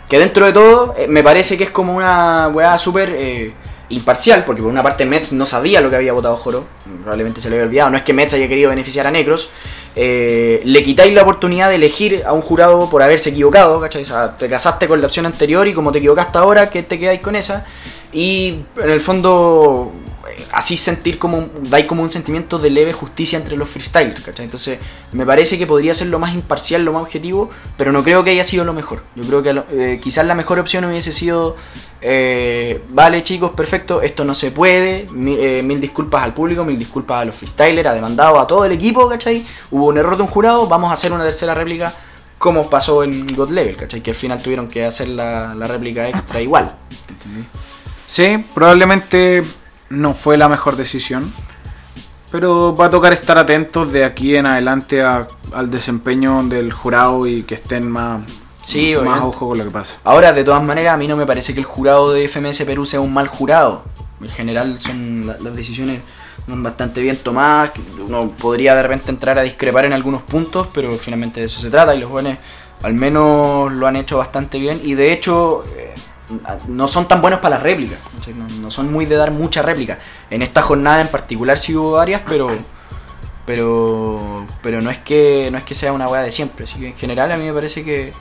[0.09, 3.53] Que dentro de todo, eh, me parece que es como una weá súper eh,
[3.91, 6.65] imparcial, porque por una parte Mets no sabía lo que había votado Joro,
[7.01, 9.49] probablemente se le había olvidado, no es que Mets haya querido beneficiar a Negros,
[9.95, 14.03] eh, le quitáis la oportunidad de elegir a un jurado por haberse equivocado, ¿cachai?
[14.03, 16.97] O sea, te casaste con la opción anterior y como te equivocaste ahora, que te
[16.97, 17.65] quedáis con esa,
[18.13, 19.91] y en el fondo
[20.29, 24.45] eh, así sentir como dais como un sentimiento de leve justicia entre los freestylers, ¿cachai?
[24.45, 24.79] Entonces,
[25.13, 28.31] me parece que podría ser lo más imparcial, lo más objetivo, pero no creo que
[28.31, 29.01] haya sido lo mejor.
[29.15, 31.55] Yo creo que eh, quizás la mejor opción hubiese sido,
[32.01, 37.21] eh, vale chicos, perfecto, esto no se puede, mi- mil disculpas al público, mil disculpas
[37.21, 39.45] a los freestylers, a demandado, a todo el equipo, ¿cachai?
[39.71, 41.93] Hubo un error de un jurado, vamos a hacer una tercera réplica
[42.37, 44.01] como pasó en God Level, ¿cachai?
[44.01, 46.75] Que al final tuvieron que hacer la, la réplica extra igual.
[48.11, 49.41] Sí, probablemente
[49.89, 51.31] no fue la mejor decisión.
[52.29, 57.25] Pero va a tocar estar atentos de aquí en adelante a- al desempeño del jurado
[57.25, 58.21] y que estén más,
[58.63, 59.27] Sí, más obviamente.
[59.27, 59.95] ojo con lo que pasa.
[60.03, 62.85] Ahora, de todas maneras, a mí no me parece que el jurado de FMS Perú
[62.85, 63.83] sea un mal jurado.
[64.19, 66.01] En general, son la- las decisiones
[66.49, 67.71] son bastante bien tomadas.
[68.05, 71.69] Uno podría de repente entrar a discrepar en algunos puntos, pero finalmente de eso se
[71.69, 71.95] trata.
[71.95, 72.39] Y los jóvenes,
[72.83, 74.81] al menos, lo han hecho bastante bien.
[74.83, 75.63] Y de hecho,
[76.67, 77.99] no son tan buenos para las réplicas.
[78.61, 79.99] No, son muy de dar mucha réplica.
[80.29, 82.49] En esta jornada en particular sí hubo varias, pero
[83.45, 86.87] pero pero no es que no es que sea una weá de siempre así que
[86.87, 88.13] en general a mí me parece que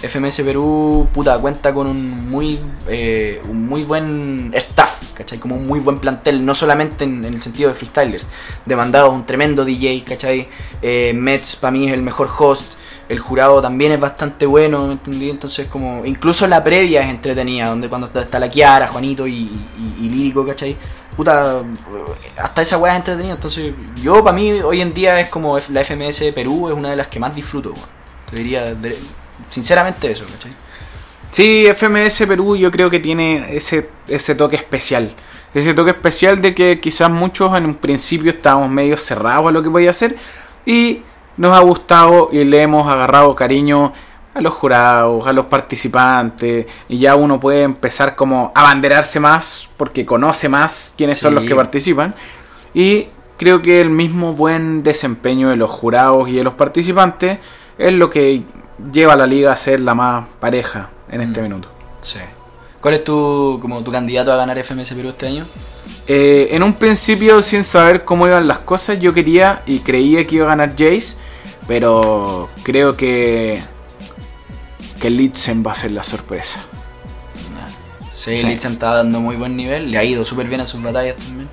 [0.00, 5.38] FMS Perú puta cuenta con un muy eh, muy buen staff ¿cachai?
[5.38, 8.28] como un muy buen plantel no solamente en, el sentido de freestylers
[8.64, 10.48] demandado un tremendo DJ ¿cachai?
[10.80, 12.77] Eh, Mets para mí es el mejor host
[13.08, 15.30] el jurado también es bastante bueno, ¿me entendí?
[15.30, 19.50] Entonces como, incluso la previa es entretenida, donde cuando está, la Kiara, Juanito y,
[20.00, 20.76] y- Lírico, ¿cachai?
[21.16, 21.62] Puta,
[22.40, 25.82] hasta esa weá es entretenida, entonces yo para mí hoy en día es como la
[25.82, 27.88] FMS de Perú, es una de las que más disfruto, weón.
[28.30, 28.74] Te diría,
[29.50, 30.52] sinceramente eso, ¿cachai?
[31.30, 35.14] Sí, FMS Perú yo creo que tiene ese, ese toque especial.
[35.54, 39.62] Ese toque especial de que quizás muchos en un principio estábamos medio cerrados a lo
[39.62, 40.14] que podía hacer
[40.66, 41.02] y
[41.38, 43.92] nos ha gustado y le hemos agarrado cariño
[44.34, 49.68] a los jurados, a los participantes y ya uno puede empezar como a abanderarse más
[49.76, 52.14] porque conoce más quiénes son los que participan
[52.74, 57.38] y creo que el mismo buen desempeño de los jurados y de los participantes
[57.78, 58.42] es lo que
[58.92, 61.42] lleva a la liga a ser la más pareja en este Mm.
[61.44, 61.68] minuto.
[62.00, 62.18] Sí.
[62.80, 65.46] ¿Cuál es tu, como tu candidato a ganar FMS Perú este año?
[66.06, 70.36] Eh, en un principio, sin saber cómo iban las cosas, yo quería y creía que
[70.36, 71.16] iba a ganar Jace,
[71.68, 73.60] pero creo que
[75.00, 76.58] que Litzen va a ser la sorpresa.
[78.12, 78.46] Sí, Sí.
[78.46, 81.48] Litzen está dando muy buen nivel, le ha ido súper bien en sus batallas también.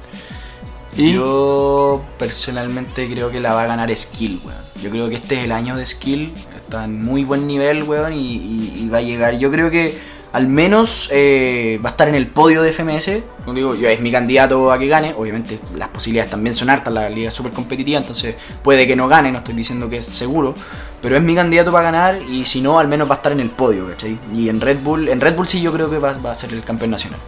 [0.97, 4.57] Y Yo personalmente creo que la va a ganar Skill, weón.
[4.81, 6.33] Yo creo que este es el año de Skill.
[6.55, 9.37] Está en muy buen nivel, weón, y, y- y va a llegar.
[9.37, 9.95] Yo creo que
[10.35, 13.19] al menos eh, va a estar en el podio de FMS.
[13.45, 15.13] Como digo, yo es mi candidato a que gane.
[15.17, 19.07] Obviamente las posibilidades también son hartas, la liga es súper competitiva, entonces puede que no
[19.07, 20.53] gane, no estoy diciendo que es seguro.
[21.01, 23.39] Pero es mi candidato para ganar y si no, al menos va a estar en
[23.39, 24.17] el podio, ¿cachai?
[24.33, 26.51] Y en Red Bull, en Red Bull sí yo creo que va, va a ser
[26.51, 27.19] el campeón nacional.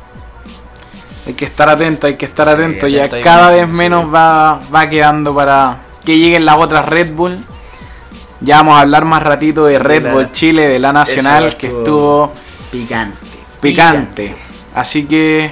[1.26, 2.88] hay que estar atento, hay que estar Sí, atento.
[2.90, 4.10] Ya cada vez menos sí.
[4.14, 7.38] va, va quedando para que lleguen las otras Red Bull.
[8.42, 11.68] Ya vamos a hablar más ratito de Sí, Red Bull Chile, de la Nacional, que
[11.68, 12.32] estuvo-
[12.68, 13.28] estuvo Picante.
[13.62, 14.36] picante.
[14.74, 15.52] Así que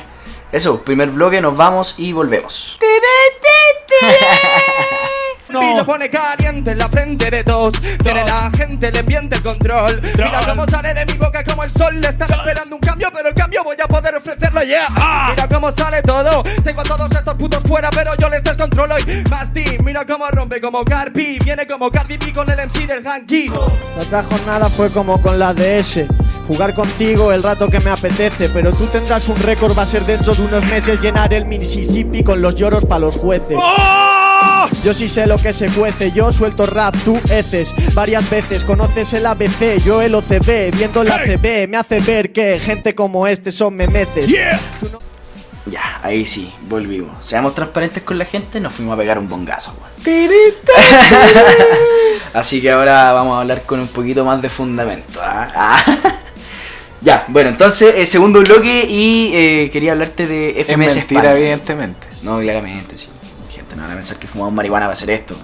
[0.51, 2.77] Eso, primer bloque, nos vamos y volvemos.
[5.49, 7.73] Y lo pone caliente en la frente de todos.
[8.03, 10.01] Tiene la gente, le miente el control.
[10.01, 11.99] Mira cómo sale de mi boca como el sol.
[11.99, 14.87] Le están esperando un cambio, pero el cambio voy a poder ofrecerlo ya.
[15.29, 16.43] Mira cómo sale todo.
[16.63, 18.95] Tengo a todos estos putos fuera, pero yo les descontrolo.
[18.99, 21.37] Y más team, mira cómo rompe como Carpi.
[21.43, 23.47] Viene como Cardi B con el MC del Hanky.
[23.49, 25.99] La otra jornada fue como con la DS.
[26.47, 30.05] Jugar contigo el rato que me apetece, pero tú tendrás un récord, va a ser
[30.05, 33.57] dentro de unos meses llenar el Mississippi con los lloros para los jueces.
[34.83, 39.13] Yo sí sé lo que se cuece, yo suelto rap, tú heces Varias veces, conoces
[39.13, 43.51] el ABC, yo el OCB Viendo la CB, me hace ver que gente como este
[43.51, 44.27] son memeces
[44.91, 44.99] no-
[45.67, 47.23] Ya, ahí sí, volvimos.
[47.25, 50.05] Seamos transparentes con la gente, nos fuimos a pegar un bongazo, weón.
[52.33, 55.19] Así que ahora vamos a hablar con un poquito más de fundamento.
[55.23, 55.77] ¿ah?
[57.01, 61.31] Ya, bueno, entonces, eh, segundo bloque y eh, quería hablarte de Es FMS mentira, España.
[61.37, 62.07] evidentemente.
[62.23, 63.09] No, claramente, sí.
[63.49, 65.35] Gente no van a pensar que fumamos marihuana para hacer esto.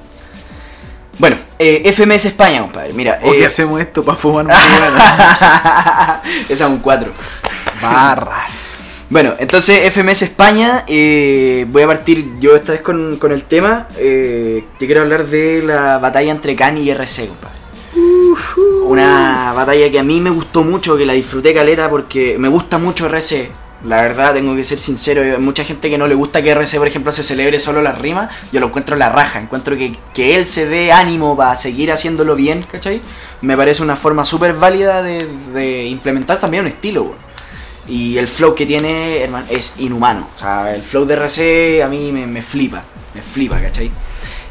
[1.19, 2.93] Bueno, eh, FMS España, compadre.
[2.93, 6.21] Mira, ¿O eh, qué hacemos esto para fumar marihuana?
[6.49, 7.11] esa es un 4.
[7.81, 8.77] Barras.
[9.09, 13.87] Bueno, entonces FMS España, eh, voy a partir yo esta vez con, con el tema.
[13.97, 17.60] Eh, te quiero hablar de la batalla entre Khan y RC, compadre.
[18.85, 22.77] Una batalla que a mí me gustó mucho, que la disfruté caleta porque me gusta
[22.77, 23.51] mucho RC.
[23.85, 26.77] La verdad, tengo que ser sincero, hay mucha gente que no le gusta que RC,
[26.77, 28.29] por ejemplo, se celebre solo las rimas.
[28.51, 32.35] Yo lo encuentro la raja, encuentro que, que él se dé ánimo para seguir haciéndolo
[32.35, 33.01] bien, ¿cachai?
[33.41, 37.15] Me parece una forma súper válida de, implementar también un estilo.
[37.87, 40.29] Y el flow que tiene, hermano, es inhumano.
[40.35, 42.83] O sea, el flow de RC a mí me, me flipa.
[43.15, 43.91] Me flipa, ¿cachai?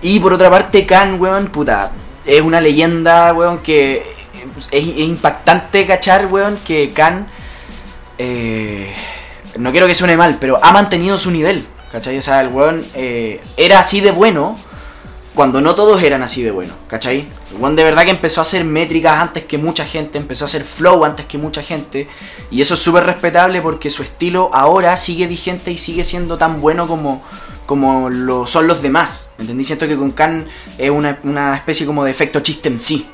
[0.02, 1.92] Y por otra parte, Khan, weón, puta,
[2.24, 4.04] es una leyenda, weón, que
[4.54, 7.26] es, es impactante cachar, weón, que Khan,
[8.18, 8.92] eh,
[9.58, 12.18] no quiero que suene mal, pero ha mantenido su nivel, ¿cachai?
[12.18, 14.58] O sea, el weón eh, era así de bueno
[15.34, 17.26] cuando no todos eran así de buenos, ¿cachai?
[17.58, 20.64] Weón de verdad que empezó a hacer métricas antes que mucha gente, empezó a hacer
[20.64, 22.08] flow antes que mucha gente,
[22.50, 26.60] y eso es súper respetable porque su estilo ahora sigue vigente y sigue siendo tan
[26.60, 27.22] bueno como,
[27.70, 29.62] como lo son los demás, ¿me entendí?
[29.62, 30.44] Siento que con Khan
[30.76, 33.06] es una, una especie como de efecto chiste en sí,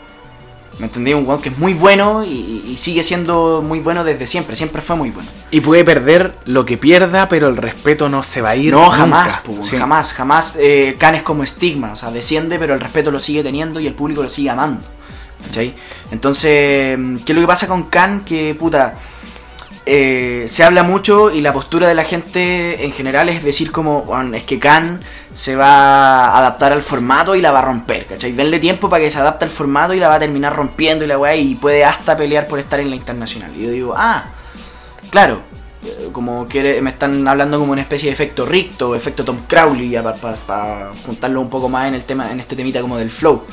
[0.79, 1.13] ¿me entendí?
[1.13, 4.81] Un weón que es muy bueno y, y sigue siendo muy bueno desde siempre, siempre
[4.81, 5.29] fue muy bueno.
[5.51, 8.73] Y puede perder lo que pierda, pero el respeto no se va a ir.
[8.73, 8.97] No, nunca.
[8.97, 9.77] jamás, po, Sí.
[9.77, 10.55] jamás, jamás.
[10.59, 13.87] Eh, Khan es como estigma, o sea, desciende, pero el respeto lo sigue teniendo y
[13.87, 14.81] el público lo sigue amando.
[15.45, 15.75] ¿Cachai?
[16.11, 18.25] Entonces, ¿qué es lo que pasa con Khan?
[18.25, 18.95] Que, puta,
[19.89, 24.01] eh, se habla mucho y la postura de la gente en general es decir como,
[24.01, 28.07] "Weón, es que Khan se va a adaptar al formato y la va a romper,
[28.07, 28.33] ¿cachai?
[28.33, 31.09] Denle tiempo para que se adapte al formato y la va a terminar rompiendo y
[31.09, 33.55] la weá y puede hasta pelear por estar en la internacional.
[33.57, 34.25] Y yo digo, ah,
[35.11, 35.43] claro,
[35.85, 36.49] eh, como
[36.83, 39.97] me están hablando como una especie de efecto Ricto, efecto Tom Crowley,
[40.47, 43.45] para juntarlo un poco más en el tema, en este temita como del flow.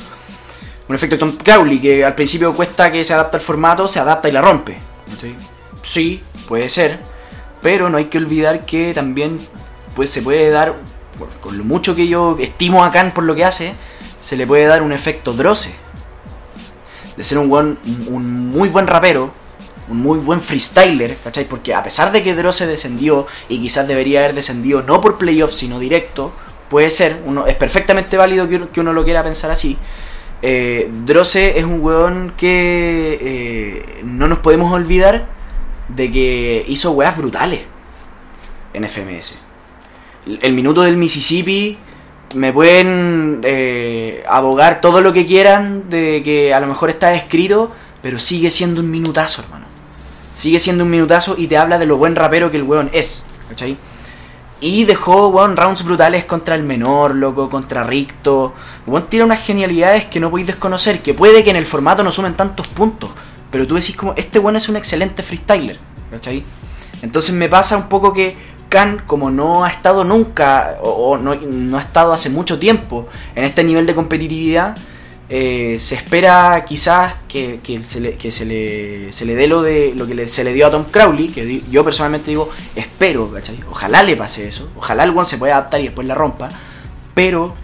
[0.88, 4.28] Un efecto Tom Crowley que al principio cuesta que se adapte al formato, se adapta
[4.28, 4.78] y la rompe.
[5.84, 6.98] Sí, puede ser,
[7.62, 9.38] pero no hay que olvidar que también
[9.94, 10.74] pues, se puede dar,
[11.40, 13.74] con lo mucho que yo estimo a Khan por lo que hace,
[14.18, 15.74] se le puede dar un efecto Droce.
[17.18, 19.30] De ser un, buen, un muy buen rapero,
[19.88, 21.44] un muy buen freestyler, ¿cachai?
[21.44, 25.52] Porque a pesar de que Droce descendió y quizás debería haber descendido no por playoff
[25.52, 26.32] sino directo,
[26.70, 29.76] puede ser, uno, es perfectamente válido que uno, que uno lo quiera pensar así.
[30.40, 35.33] Eh, Droce es un weón que eh, no nos podemos olvidar
[35.88, 37.60] de que hizo weas brutales
[38.72, 39.38] en FMS.
[40.40, 41.78] El, minuto del Mississippi
[42.34, 47.70] me pueden eh, abogar todo lo que quieran de que a lo mejor está escrito,
[48.02, 49.66] pero sigue siendo un minutazo, hermano.
[50.32, 53.24] Sigue siendo un minutazo y te habla de lo buen rapero que el weón es,
[53.48, 53.76] ¿cachai?
[54.60, 58.54] Y dejó, weón, rounds brutales contra el menor, loco, contra Ricto.
[58.86, 62.10] Weón tira unas genialidades que no podéis desconocer, que puede que en el formato no
[62.10, 63.10] sumen tantos puntos,
[63.54, 65.78] pero tú decís como, este weón es un excelente freestyler,
[66.10, 66.42] ¿cachai?
[67.02, 68.34] Entonces me pasa un poco que
[68.68, 73.62] Khan, como no ha estado nunca, o, no, ha estado hace mucho tiempo en este
[73.62, 74.76] nivel de competitividad,
[75.28, 80.42] eh, se espera quizás que, se, le, se, le, dé lo de lo que se
[80.42, 83.60] le dio a Tom Crowley, que yo personalmente digo, espero, ¿cachai?
[83.70, 86.50] Ojalá le pase eso, ojalá el one se pueda adaptar y después la rompa,
[87.14, 87.54] pero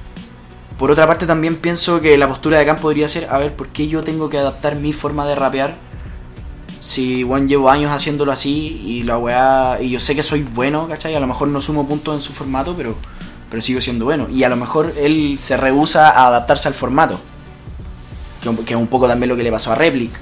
[0.80, 3.68] por otra parte también pienso que la postura de Khan podría ser, a ver, ¿por
[3.68, 5.74] qué yo tengo que adaptar mi forma de rapear?
[6.80, 10.88] Si bueno, llevo años haciéndolo así y la weá, y yo sé que soy bueno,
[10.88, 11.14] ¿cachai?
[11.14, 12.96] A lo mejor no sumo puntos en su formato, pero,
[13.50, 14.26] pero sigo siendo bueno.
[14.34, 17.20] Y a lo mejor él se rehúsa a adaptarse al formato.
[18.42, 20.12] Que, es un poco también lo que le pasó a Replic.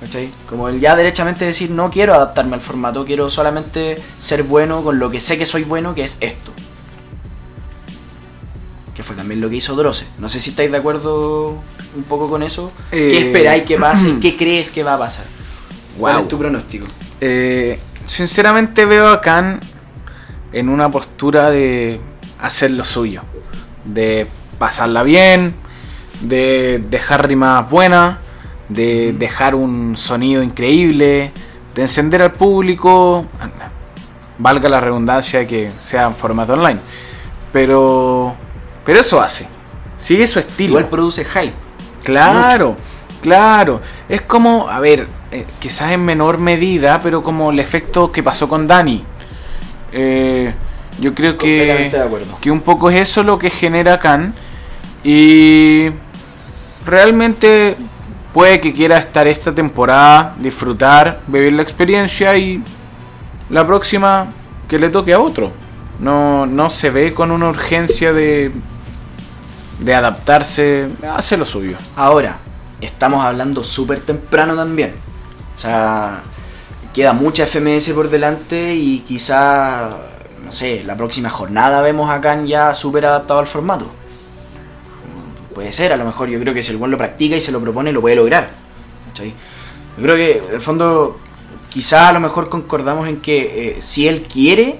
[0.00, 0.30] ¿Cachai?
[0.48, 5.00] Como el ya derechamente decir, no quiero adaptarme al formato, quiero solamente ser bueno con
[5.00, 6.52] lo que sé que soy bueno, que es esto.
[9.02, 10.06] Que fue también lo que hizo Droce.
[10.18, 11.60] No sé si estáis de acuerdo
[11.96, 12.70] un poco con eso.
[12.92, 14.16] Eh, ¿Qué esperáis que pase?
[14.20, 15.24] ¿Qué crees que va a pasar?
[15.98, 16.22] ¿Cuál Wow.
[16.22, 16.86] es tu pronóstico?
[17.20, 19.58] Eh, sinceramente veo a Khan
[20.52, 22.00] en una postura de
[22.40, 23.22] hacer lo suyo,
[23.84, 24.28] de
[24.60, 25.52] pasarla bien,
[26.20, 28.18] de dejar rimas buenas,
[28.68, 31.32] de dejar un sonido increíble,
[31.74, 33.26] de encender al público,
[34.38, 36.78] valga la redundancia que sea en formato online,
[37.52, 38.36] pero
[38.84, 39.46] pero eso hace,
[39.98, 40.70] sigue su estilo.
[40.70, 41.54] Igual produce hype.
[42.04, 42.76] Claro,
[43.20, 43.80] claro.
[44.08, 48.48] Es como, a ver, eh, quizás en menor medida, pero como el efecto que pasó
[48.48, 49.02] con Dani.
[49.92, 50.52] Eh,
[50.98, 52.08] yo creo que, de
[52.40, 54.34] que un poco es eso lo que genera Khan.
[55.04, 55.88] Y
[56.84, 57.76] realmente
[58.32, 62.62] puede que quiera estar esta temporada, disfrutar, vivir la experiencia y
[63.50, 64.28] la próxima
[64.68, 65.52] que le toque a otro.
[66.00, 68.50] No, no se ve con una urgencia de,
[69.84, 71.76] de adaptarse, hace lo suyo.
[71.96, 72.38] Ahora,
[72.80, 74.94] estamos hablando súper temprano también.
[75.54, 76.22] O sea,
[76.92, 79.90] queda mucha FMS por delante y quizá,
[80.44, 83.90] no sé, la próxima jornada vemos a Khan ya súper adaptado al formato.
[85.54, 87.52] Puede ser, a lo mejor yo creo que si el buen lo practica y se
[87.52, 88.48] lo propone, lo puede lograr.
[89.14, 91.18] Yo creo que, en el fondo,
[91.68, 94.78] quizá a lo mejor concordamos en que eh, si él quiere,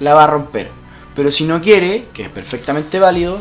[0.00, 0.68] la va a romper.
[1.14, 3.40] Pero si no quiere, que es perfectamente válido,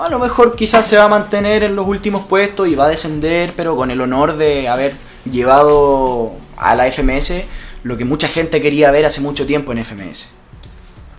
[0.00, 2.88] a lo mejor quizás se va a mantener en los últimos puestos y va a
[2.88, 4.94] descender, pero con el honor de haber
[5.30, 7.44] llevado a la FMS
[7.84, 10.26] lo que mucha gente quería ver hace mucho tiempo en FMS.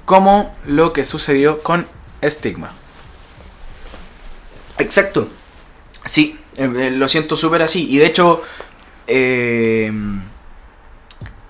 [0.05, 1.87] Como lo que sucedió con
[2.23, 2.71] Stigma.
[4.77, 5.27] Exacto.
[6.05, 7.89] Sí, eh, eh, lo siento súper así.
[7.89, 8.41] Y de hecho,
[9.07, 9.91] eh,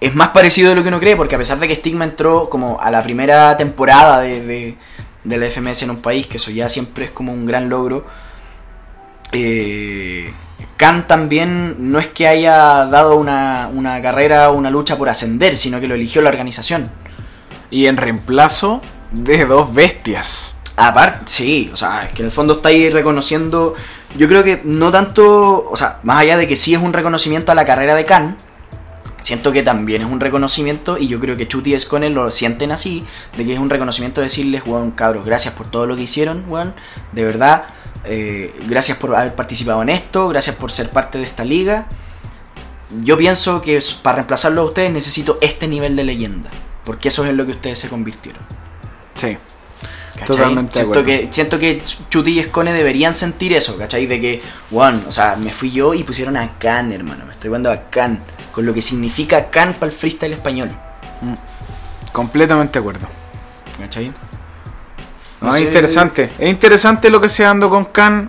[0.02, 2.50] es más parecido de lo que uno cree, porque a pesar de que Stigma entró
[2.50, 4.78] como a la primera temporada de, de-
[5.24, 8.06] de la FMS en un país, que eso ya siempre es como un gran logro,
[9.32, 10.32] eh,
[10.78, 15.58] Khan también no es que haya dado una, una carrera o una lucha por ascender,
[15.58, 16.90] sino que lo eligió la organización.
[17.70, 20.56] Y en reemplazo de dos bestias.
[20.78, 23.76] Aparte, sí, o sea, es que en el fondo está ahí reconociendo.
[24.18, 27.52] Yo creo que no tanto, o sea, más allá de que sí es un reconocimiento
[27.52, 28.38] a la carrera de Khan,
[29.22, 32.72] siento que también es un reconocimiento, y yo creo que Chuti y Scone lo sienten
[32.72, 33.06] así,
[33.38, 36.44] de que es un reconocimiento de decirles, weón, cabros, gracias por todo lo que hicieron,
[36.48, 36.74] weón,
[37.12, 37.64] de verdad,
[38.06, 41.88] eh, gracias por haber participado en esto, gracias por ser parte de esta liga.
[43.02, 46.50] Yo pienso que para reemplazarlo a ustedes necesito este nivel de leyenda,
[46.86, 48.42] porque eso es en lo que ustedes se convirtieron.
[49.16, 49.38] Sí.
[50.14, 50.28] ¿Cachai?
[50.28, 54.06] Totalmente siento que Siento que Chuti y Scone deberían sentir eso, ¿cachai?
[54.08, 57.26] De que, one, o sea, me fui yo y pusieron a Khan, hermano.
[57.26, 58.20] Me estoy jugando a Khan.
[58.60, 60.70] Con lo que significa Khan para el freestyle español.
[62.12, 63.08] Completamente de acuerdo.
[63.80, 64.08] ¿Cachai?
[65.40, 66.30] No, No es interesante.
[66.38, 68.28] Es interesante lo que se dando con Khan.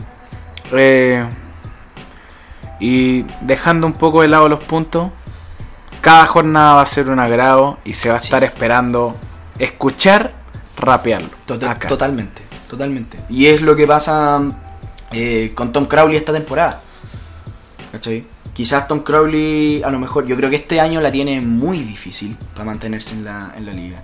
[0.71, 1.27] eh,
[2.79, 5.11] y dejando un poco de lado los puntos.
[6.01, 8.27] Cada jornada va a ser un agrado y se va a Sí.
[8.27, 9.17] estar esperando
[9.59, 10.33] escuchar
[10.77, 11.31] rapearlo.
[11.45, 11.89] Tota- acá.
[11.89, 13.19] Totalmente, totalmente.
[13.29, 14.41] Y es lo que pasa
[15.11, 16.79] eh, con Tom Crowley esta temporada.
[17.91, 18.25] ¿Cachai?
[18.53, 22.37] Quizás Tom Crowley, a lo mejor, yo creo que este año la tiene muy difícil
[22.53, 24.03] para mantenerse en la, en la liga.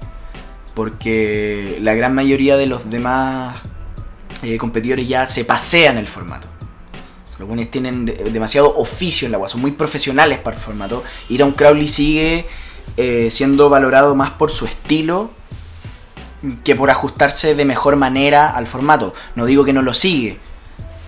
[0.74, 3.56] Porque la gran mayoría de los demás
[4.42, 6.48] eh, competidores ya se pasean el formato.
[7.38, 11.02] Los buenos tienen de- demasiado oficio en la agua, son muy profesionales para el formato.
[11.28, 12.46] Y Tom Crowley sigue
[12.96, 15.30] eh, siendo valorado más por su estilo
[16.64, 19.12] que por ajustarse de mejor manera al formato.
[19.34, 20.38] No digo que no lo sigue,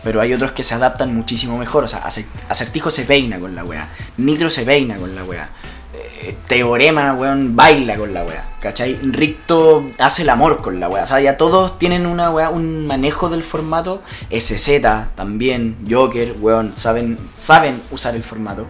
[0.08, 1.84] pero hay otros que se adaptan muchísimo mejor.
[1.84, 5.50] O sea, Acer- Acertijo se peina con la wea, Nitro se peina con la wea,
[5.92, 8.94] eh, Teorema, weón, baila con la wea, ¿cachai?
[9.02, 11.02] Ricto hace el amor con la wea.
[11.02, 14.02] O sea, ya todos tienen una wea, un manejo del formato.
[14.30, 14.80] SZ
[15.14, 18.66] también, Joker, weón, saben, saben usar el formato.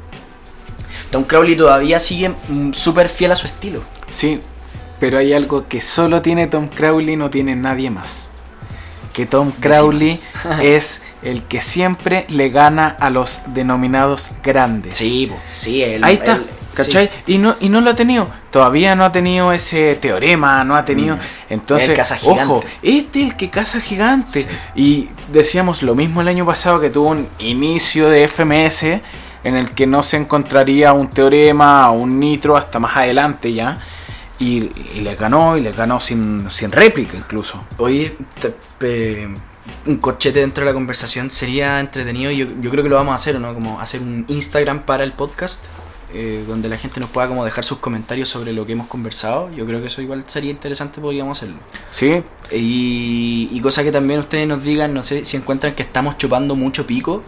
[1.12, 3.80] Tom Crowley todavía sigue mm, súper fiel a su estilo.
[4.10, 4.40] Sí,
[4.98, 8.28] pero hay algo que solo tiene Tom Crowley, no tiene nadie más.
[9.18, 10.16] Que Tom Crowley
[10.62, 14.94] es el que siempre le gana a los denominados grandes.
[14.94, 17.10] Sí, sí, él, Ahí está, él- ¿cachai?
[17.26, 18.28] Y, no, y no lo ha tenido.
[18.52, 21.16] Todavía no ha tenido ese teorema, no ha tenido.
[21.16, 21.20] Mm.
[21.50, 22.44] Entonces, El caza gigante.
[22.44, 24.42] ojo, este es el que caza gigante.
[24.42, 24.48] Sí.
[24.76, 29.00] Y decíamos lo mismo el año pasado que tuvo un inicio de FMS
[29.42, 33.78] en el que no se encontraría un teorema o un nitro hasta más adelante ya.
[34.40, 37.64] Y, y le ganó, y le ganó sin, sin réplica incluso.
[37.78, 39.28] Oye, te- pe-
[39.86, 42.30] un corchete dentro de la conversación sería entretenido.
[42.30, 43.52] Yo, yo creo que lo vamos a hacer, ¿o no?
[43.54, 45.64] Como hacer un Instagram para el podcast.
[46.14, 49.50] eh, donde la gente nos pueda como dejar sus comentarios sobre lo que hemos conversado.
[49.54, 51.56] Yo creo que eso igual sería interesante, podríamos hacerlo.
[51.90, 56.16] Sí, Y, y cosa que también ustedes nos digan, no sé si encuentran que estamos
[56.16, 57.22] chupando mucho pico.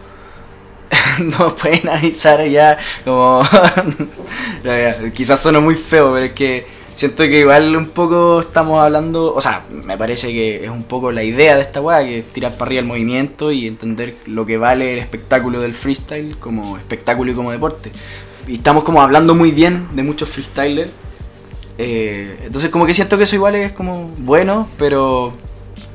[1.19, 3.43] nos pueden avisar ya como...
[4.63, 8.83] No, ya, quizás suena muy feo, pero es que siento que igual un poco estamos
[8.83, 9.33] hablando...
[9.33, 12.25] O sea, me parece que es un poco la idea de esta weá, que es
[12.25, 16.77] tirar para arriba el movimiento y entender lo que vale el espectáculo del freestyle como
[16.77, 17.91] espectáculo y como deporte.
[18.47, 20.91] Y estamos como hablando muy bien de muchos freestylers.
[21.77, 25.33] Eh, entonces como que siento que eso igual es como bueno, pero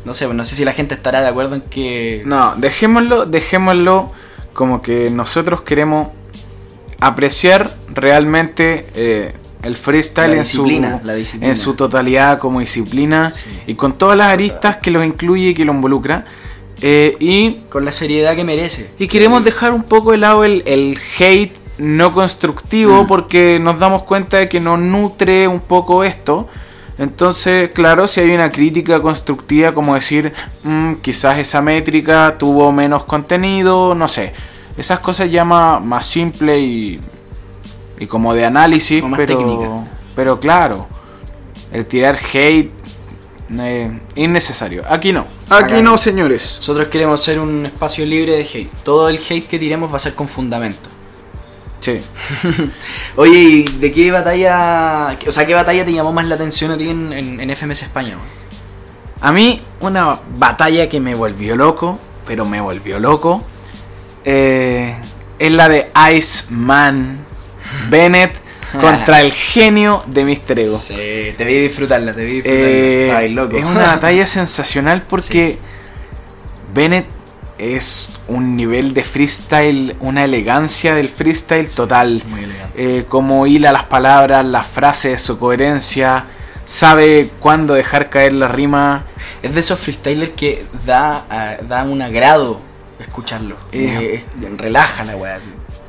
[0.04, 2.22] no sé, no sé si la gente estará de acuerdo en que...
[2.24, 4.10] no, dejémoslo, dejémoslo
[4.52, 6.08] como que nosotros queremos
[7.00, 9.32] apreciar realmente eh,
[9.66, 10.64] el freestyle en su,
[11.40, 13.44] en su totalidad como disciplina Sí.
[13.66, 16.24] y con todas las aristas que los incluye y que lo involucra.
[16.82, 18.90] Eh, y Con la seriedad que merece.
[18.98, 23.06] Y queremos dejar un poco de lado el, el hate no constructivo Mm.
[23.06, 26.46] porque nos damos cuenta de que nos nutre un poco esto.
[26.98, 30.32] Entonces, claro, si hay una crítica constructiva como decir,
[30.64, 34.32] "Mm, quizás esa métrica tuvo menos contenido, no sé.
[34.78, 37.00] Esas cosas ya más, más simple y,
[37.98, 39.68] y como de análisis, pero, técnica.
[40.14, 40.86] pero claro,
[41.72, 42.70] el tirar hate
[43.58, 44.82] eh, innecesario.
[44.88, 45.26] Aquí no.
[45.48, 45.96] Aquí Acá no, no.
[45.98, 46.56] señores.
[46.58, 48.70] Nosotros queremos ser un espacio libre de hate.
[48.82, 50.88] Todo el hate que tiremos va a ser con fundamento.
[51.80, 52.00] Sí.
[53.16, 55.16] Oye, ¿y de qué batalla...
[55.26, 57.82] O sea, qué batalla te llamó más la atención a ti en, en- en FMS
[57.82, 58.16] España?
[59.20, 63.42] A mí, una batalla que me volvió loco, pero me volvió loco,
[64.24, 64.96] eh,
[65.38, 67.24] es la de Iceman
[67.88, 68.32] Bennett
[68.80, 70.58] contra el genio de Mr.
[70.60, 70.76] Ego.
[70.78, 73.22] Sí, te vi disfrutarla, te vi disfrutarla.
[73.24, 73.56] Eh, loco.
[73.56, 75.58] es una batalla sensacional porque
[76.74, 77.06] Bennett
[77.58, 82.22] es un nivel de freestyle, una elegancia del freestyle total.
[82.28, 82.98] Muy elegante.
[82.98, 86.26] Eh, cómo hila las palabras, las frases, su coherencia,
[86.66, 89.06] sabe cuándo dejar caer la rima.
[89.42, 92.60] Es de esos freestylers que da, ah, da un agrado
[92.98, 93.56] escucharlo.
[93.72, 93.86] Eh.
[94.00, 95.38] Eh, es- relaja la weá.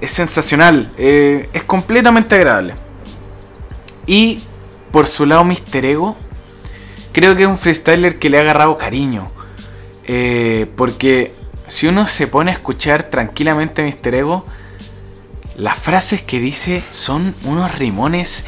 [0.01, 2.75] Es sensacional, eh, es completamente agradable.
[4.05, 4.41] Y
[4.91, 5.85] por su lado, Mr.
[5.85, 6.17] Ego,
[7.11, 9.27] creo que es un freestyler que le ha agarrado cariño.
[10.05, 11.33] Eh, porque
[11.67, 14.15] si uno se pone a escuchar tranquilamente Mr.
[14.15, 14.45] Ego,
[15.57, 18.45] las frases que dice son unos rimones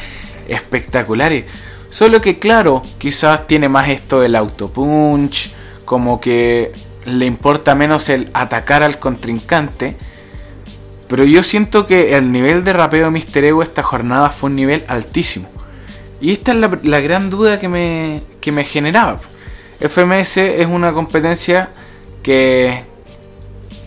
[0.47, 1.45] espectaculares.
[1.89, 5.51] Solo que claro, quizás tiene más esto del autopunch,
[5.85, 6.71] como que
[7.05, 9.97] le importa menos el atacar al contrincante.
[11.09, 13.43] Pero yo siento que el nivel de rapeo de Mr.
[13.43, 15.49] Ego esta jornada fue un nivel altísimo.
[16.21, 19.17] Y esta es la, gran duda que me, que me generaba.
[19.79, 21.69] FMS es una competencia
[22.21, 22.83] que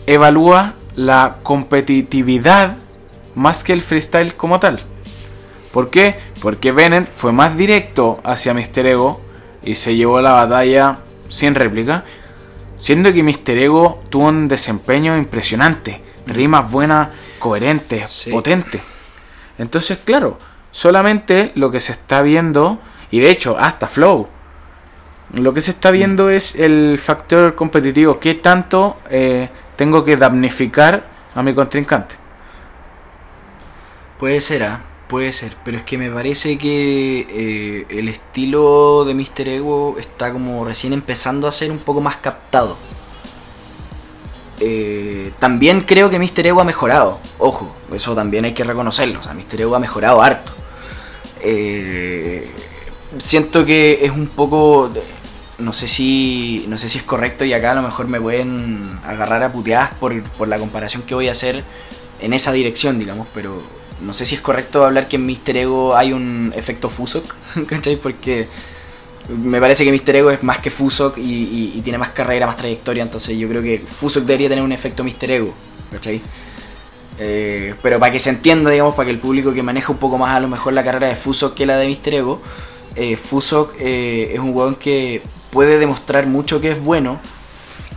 [0.07, 2.77] evalúa la competitividad
[3.37, 4.81] más que el freestyle como tal.
[5.73, 6.17] ¿Por qué?
[6.41, 8.87] Porque Bennett fue más directo hacia Mr.
[8.87, 9.21] Ego
[9.63, 10.99] y se llevó la batalla
[11.29, 12.05] sin réplica.
[12.77, 13.57] Siendo que Mr.
[13.59, 16.03] Ego tuvo un desempeño impresionante.
[16.27, 17.09] Rimas buenas,
[17.39, 18.31] coherentes, Sí.
[18.31, 18.81] potentes.
[19.59, 20.39] Entonces, claro,
[20.71, 24.29] solamente lo que se está viendo, y de hecho, hasta Flow,
[25.35, 28.19] lo que se está viendo es el factor competitivo.
[28.19, 32.17] ¿Qué tanto eh, tengo que damnificar a mi contrincante?
[34.19, 34.81] Puede ser, ¿ah?
[35.09, 39.47] puede ser, pero es que me parece que eh, el estilo de Mr.
[39.47, 42.79] Ego está como recién empezando a ser un poco más captado.
[44.65, 46.47] Eh, también creo que Mr.
[46.47, 49.63] Ego ha mejorado, ojo, eso también hay que reconocerlo, o sea, Mr.
[49.63, 50.53] Ego ha mejorado harto.
[51.41, 52.49] Eh,
[53.19, 54.93] siento que es un poco
[55.59, 59.01] no sé si no sé si es correcto y acá a lo mejor me pueden
[59.05, 61.65] agarrar a puteadas por, por la comparación que voy a hacer
[62.21, 63.61] en esa dirección, digamos, pero
[64.01, 65.57] no sé si es correcto hablar que en Mr.
[65.57, 67.35] Ego hay un efecto Fusok,
[67.67, 67.97] ¿cachai?
[67.97, 68.47] Porque
[69.29, 70.17] me parece que Mr.
[70.17, 73.63] Ego es más que Fusok y, y- tiene más carrera, más trayectoria, entonces yo creo
[73.63, 75.31] que Fusok debería tener un efecto Mr.
[75.31, 75.55] Ego,
[75.91, 76.21] ¿cachai?
[77.19, 80.19] Eh, pero para que se entienda, digamos, para que el público que maneja un poco
[80.19, 82.15] más a lo mejor la carrera de Fusok que la de Mr.
[82.15, 82.43] Ego,
[82.97, 87.21] eh, Fusok eh, es un weón que puede demostrar mucho que es bueno,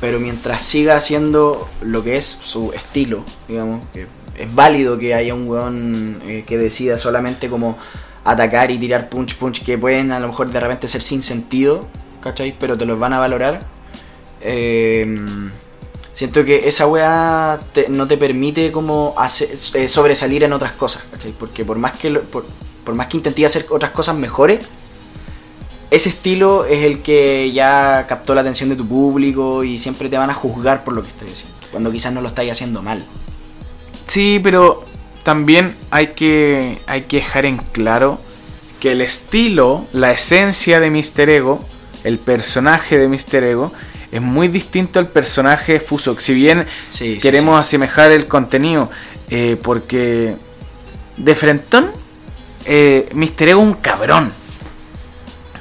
[0.02, 5.48] pero mientras siga haciendo lo que es su estilo, digamos, es válido que haya un
[5.48, 7.78] weón eh, que decida solamente como
[8.26, 11.88] atacar y tirar punch punch que pueden a lo mejor de repente ser sin sentido,
[12.22, 12.56] ¿cachai?
[12.60, 13.62] Pero te los van a valorar.
[14.42, 15.06] Eh,
[16.14, 17.60] siento que esa weá
[17.90, 21.32] no te permite como hacer- eh, sobresalir en otras cosas, ¿cachai?
[21.32, 22.46] Porque por más que por,
[22.84, 24.60] por más que intenté hacer otras cosas mejores,
[25.92, 30.18] ese estilo es el que ya captó la atención de tu público y siempre te
[30.18, 33.06] van a juzgar por lo que estás haciendo, cuando quizás no lo estáis haciendo mal.
[34.06, 34.84] Sí, pero
[35.26, 38.20] también hay que, hay que dejar en claro
[38.80, 41.28] que el estilo, la esencia de Mr.
[41.30, 41.66] Ego,
[42.04, 43.44] el personaje de Mr.
[43.44, 43.74] Ego,
[44.12, 46.20] es muy distinto al personaje de Fusok.
[46.20, 47.70] Si bien Sí, queremos sí.
[47.70, 48.92] asemejar el contenido,
[49.32, 50.36] eh, porque
[51.18, 51.92] de frentón,
[52.66, 53.50] eh, Mr.
[53.50, 54.32] Ego es un cabrón.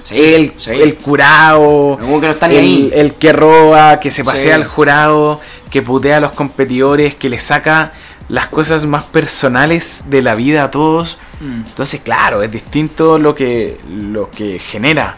[0.03, 2.91] Sí, el, el curado, que no el, ahí.
[2.93, 5.41] el que roba, que se pasea al jurado,
[5.71, 7.95] que putea a los competidores, que le saca
[8.29, 11.19] las cosas más personales de la vida a todos.
[11.41, 11.67] Mm.
[11.67, 15.17] Entonces, claro, es distinto lo que, lo que genera.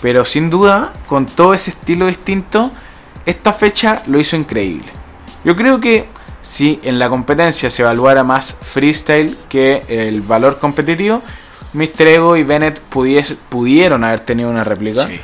[0.00, 2.70] Pero sin duda, con todo ese estilo distinto,
[3.24, 4.88] esta fecha lo hizo increíble.
[5.44, 6.06] Yo creo que
[6.42, 11.22] si en la competencia se evaluara más freestyle que el valor competitivo,
[11.72, 12.06] Mr.
[12.06, 15.06] Ego y Bennett pudies- pudieron haber tenido una réplica.
[15.06, 15.20] Sí.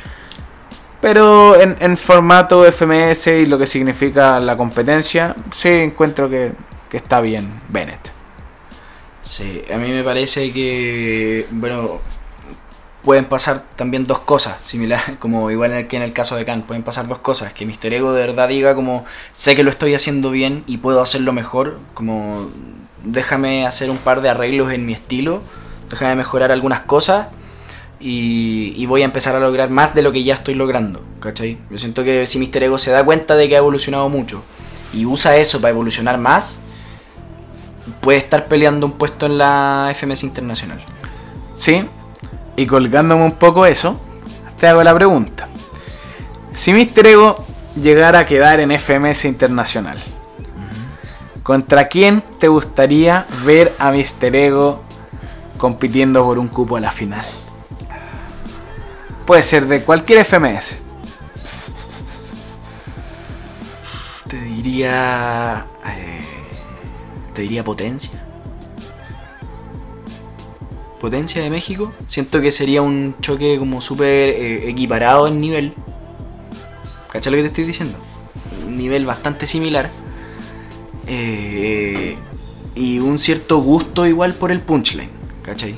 [1.01, 6.53] Pero en, en formato FMS y lo que significa la competencia, sí encuentro que,
[6.89, 8.11] que está bien Bennett.
[9.21, 11.99] Sí, a mí me parece que, bueno,
[13.03, 16.83] pueden pasar también dos cosas, similar, como igual que en el caso de Khan, pueden
[16.83, 17.93] pasar dos cosas, que Mr.
[17.93, 21.79] Ego de verdad diga como, sé que lo estoy haciendo bien y puedo hacerlo mejor,
[21.93, 22.49] como,
[23.03, 25.41] déjame hacer un par de arreglos en mi estilo,
[25.89, 27.27] déjame mejorar algunas cosas
[27.99, 31.57] y, y voy a empezar a lograr más de lo que ya estoy logrando, ¿cachai?
[31.69, 32.63] Yo siento que si Mr.
[32.63, 34.43] Ego se da cuenta de que ha evolucionado mucho
[34.93, 36.61] y usa eso para evolucionar más,
[37.89, 40.83] puede estar peleando un puesto en la FMS Internacional.
[41.55, 41.85] ¿Sí?
[42.55, 43.99] Y colgándome un poco eso,
[44.59, 45.47] te hago la pregunta.
[46.53, 47.07] Si Mr.
[47.07, 47.45] Ego
[47.81, 49.97] llegara a quedar en FMS Internacional,
[51.43, 54.35] ¿contra quién te gustaría ver a Mr.
[54.35, 54.83] Ego
[55.57, 57.25] compitiendo por un cupo a la final?
[59.25, 60.77] Puede ser de cualquier FMS.
[64.27, 65.65] Te diría.
[65.85, 66.18] eh,
[67.39, 68.19] te diría potencia.
[70.99, 71.93] Potencia de México.
[72.05, 75.73] Siento que sería un choque como súper eh, equiparado en nivel.
[77.09, 77.97] ¿Cachai lo que te estoy diciendo?
[78.67, 79.89] Un nivel bastante similar.
[81.07, 82.17] Eh,
[82.75, 85.09] y un cierto gusto igual por el punchline.
[85.41, 85.75] ¿Cachai?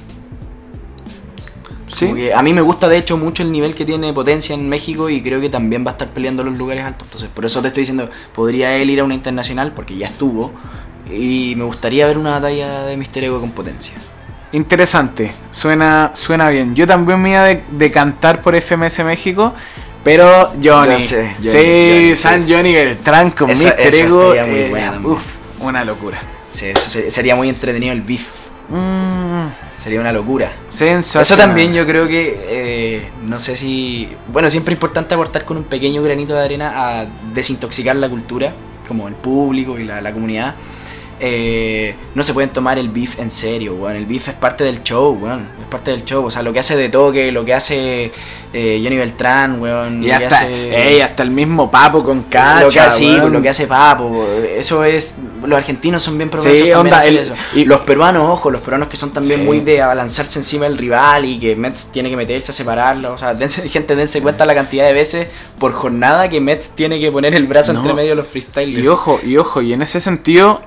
[1.86, 2.12] ¿Sí?
[2.12, 5.12] Que a mí me gusta de hecho mucho el nivel que tiene potencia en México
[5.12, 7.08] y creo que también va a estar peleando los lugares altos.
[7.08, 10.52] Entonces, por eso te estoy diciendo, podría él ir a una internacional porque ya estuvo.
[11.14, 13.94] Y me gustaría ver una batalla de Mister Ego con potencia.
[14.54, 16.76] Interesante, suena, suena bien.
[16.76, 19.54] Yo también me iba de, de cantar por FMS México,
[20.04, 20.96] pero Johnny.
[20.96, 22.54] Yo sé, Johnny, sí, Johnny, San sí.
[22.54, 23.80] Johnny Beltrán con Esa- Mr.
[23.80, 24.34] esa Ego.
[24.34, 25.22] eh, buena uf,
[25.62, 26.20] una locura.
[26.48, 28.28] Sí, eso se- sería muy entretenido el beef.
[28.70, 29.48] Mm,
[29.78, 30.52] Sería una locura.
[30.68, 31.26] sensacional.
[31.26, 34.10] Eso también yo creo que, eh, no sé si...
[34.28, 38.52] Bueno, siempre es importante aportar con un pequeño granito de arena a desintoxicar la cultura,
[38.88, 40.56] como el público y la, la comunidad.
[41.24, 43.96] Eh, no se pueden tomar el beef en serio, weón.
[43.96, 45.48] El beef es parte del show, weón.
[45.62, 46.26] Es parte del show.
[46.26, 48.12] O sea, lo que hace de toque, lo que hace
[48.54, 50.04] eh, Johnny Beltrán, weón.
[50.04, 52.64] Y lo que hasta, hace- ey, hasta el mismo Papo con cacha.
[52.64, 53.34] lo que hace, sí, weón.
[53.34, 54.26] lo que hace Papo,
[54.58, 55.14] eso es,
[55.46, 57.36] los argentinos son bien propensos Sí, onda, el- eso.
[57.54, 59.46] y- los peruanos, ojo, los peruanos que son también Sí.
[59.46, 63.18] muy de abalanzarse encima del rival y que Mets tiene que meterse a separarlo, o
[63.20, 65.28] sea, dense, gente, dense cuenta la cantidad de veces
[65.60, 67.80] por jornada que Mets tiene que poner el brazo No.
[67.82, 68.84] entre medio de los freestylers.
[68.84, 70.62] Y ojo, y ojo, y en ese sentido,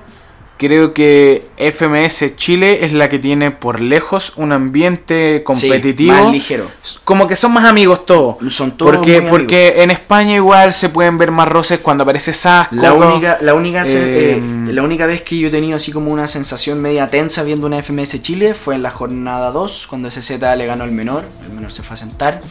[0.57, 6.13] creo que FMS Chile es la que tiene por lejos un ambiente competitivo.
[6.13, 6.69] más ligero.
[7.03, 8.37] Como que son más amigos todos.
[8.53, 12.33] Son todos porque, muy porque en España igual se pueden ver más roces cuando aparece
[12.33, 12.75] Sasco.
[12.75, 14.41] La única, la, única, Eh, eh,
[14.71, 17.81] la única vez que yo he tenido así como una sensación media tensa viendo una
[17.81, 21.25] FMS Chile fue en la jornada 2, cuando SZ le ganó al menor.
[21.43, 22.41] El menor se fue a sentar,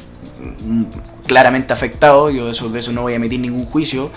[0.64, 0.84] mm,
[1.26, 2.30] claramente afectado.
[2.30, 4.10] Yo de eso, de eso no voy a emitir ningún juicio,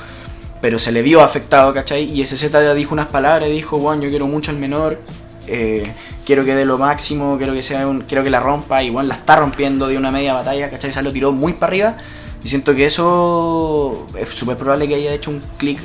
[0.61, 2.03] pero se le vio afectado, ¿cachai?
[2.03, 4.99] Y SZ dijo unas palabras, dijo, bueno, yo quiero mucho al menor.
[5.47, 5.83] eh,
[6.25, 9.07] quiero que dé lo máximo, quiero que sea un, quiero que la rompa, y bueno,
[9.07, 10.91] la está rompiendo de una media batalla, ¿cachai?
[10.91, 11.97] Se lo tiró muy para arriba.
[12.43, 15.79] Y siento que eso es súper probable que haya hecho un clic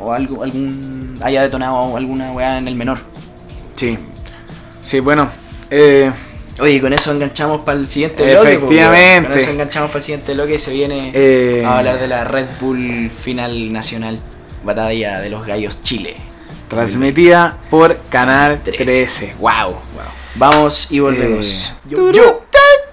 [0.00, 2.98] o, algo, algún haya detonado alguna weá en el menor.
[3.74, 3.98] Sí.
[4.80, 5.28] Sí, bueno.
[5.70, 6.10] eh,
[6.60, 8.58] Oye, y con eso enganchamos para el siguiente bloque.
[8.58, 9.28] po, Efectivamente.
[9.30, 11.62] Con eso enganchamos para el siguiente bloque y se viene Eh.
[11.64, 14.18] a hablar de la Red Bull Final Nacional
[14.64, 16.16] Batalla de los Gallos Chile.
[16.68, 18.84] transmitida por Canal 13.
[18.84, 19.34] 13.
[19.38, 19.76] Wow.
[20.34, 21.46] Vamos y volvemos.
[21.46, 22.44] Eh, Yo- yo.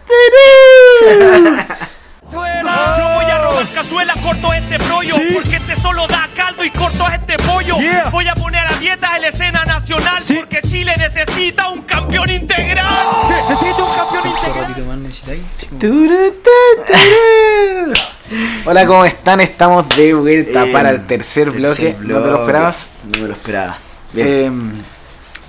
[3.85, 8.09] cazuela, corto este brollo Porque este solo da caldo y corto este pollo Yeah.
[8.09, 10.35] Voy a poner a dieta en la escena nacional Sí.
[10.35, 12.95] Porque Chile necesita un campeón integral
[13.49, 14.75] Necesito un campeón ¿Otro integral.
[15.53, 15.67] Sí.
[18.65, 19.41] Hola, ¿cómo están?
[19.41, 21.93] Estamos de vuelta Eh, para el tercer bloque.
[21.93, 22.41] tercer ¿No te lo bloque.
[22.41, 22.89] esperabas?
[23.03, 23.77] No me lo esperaba.
[24.13, 24.27] Bien.
[24.29, 24.81] Eh,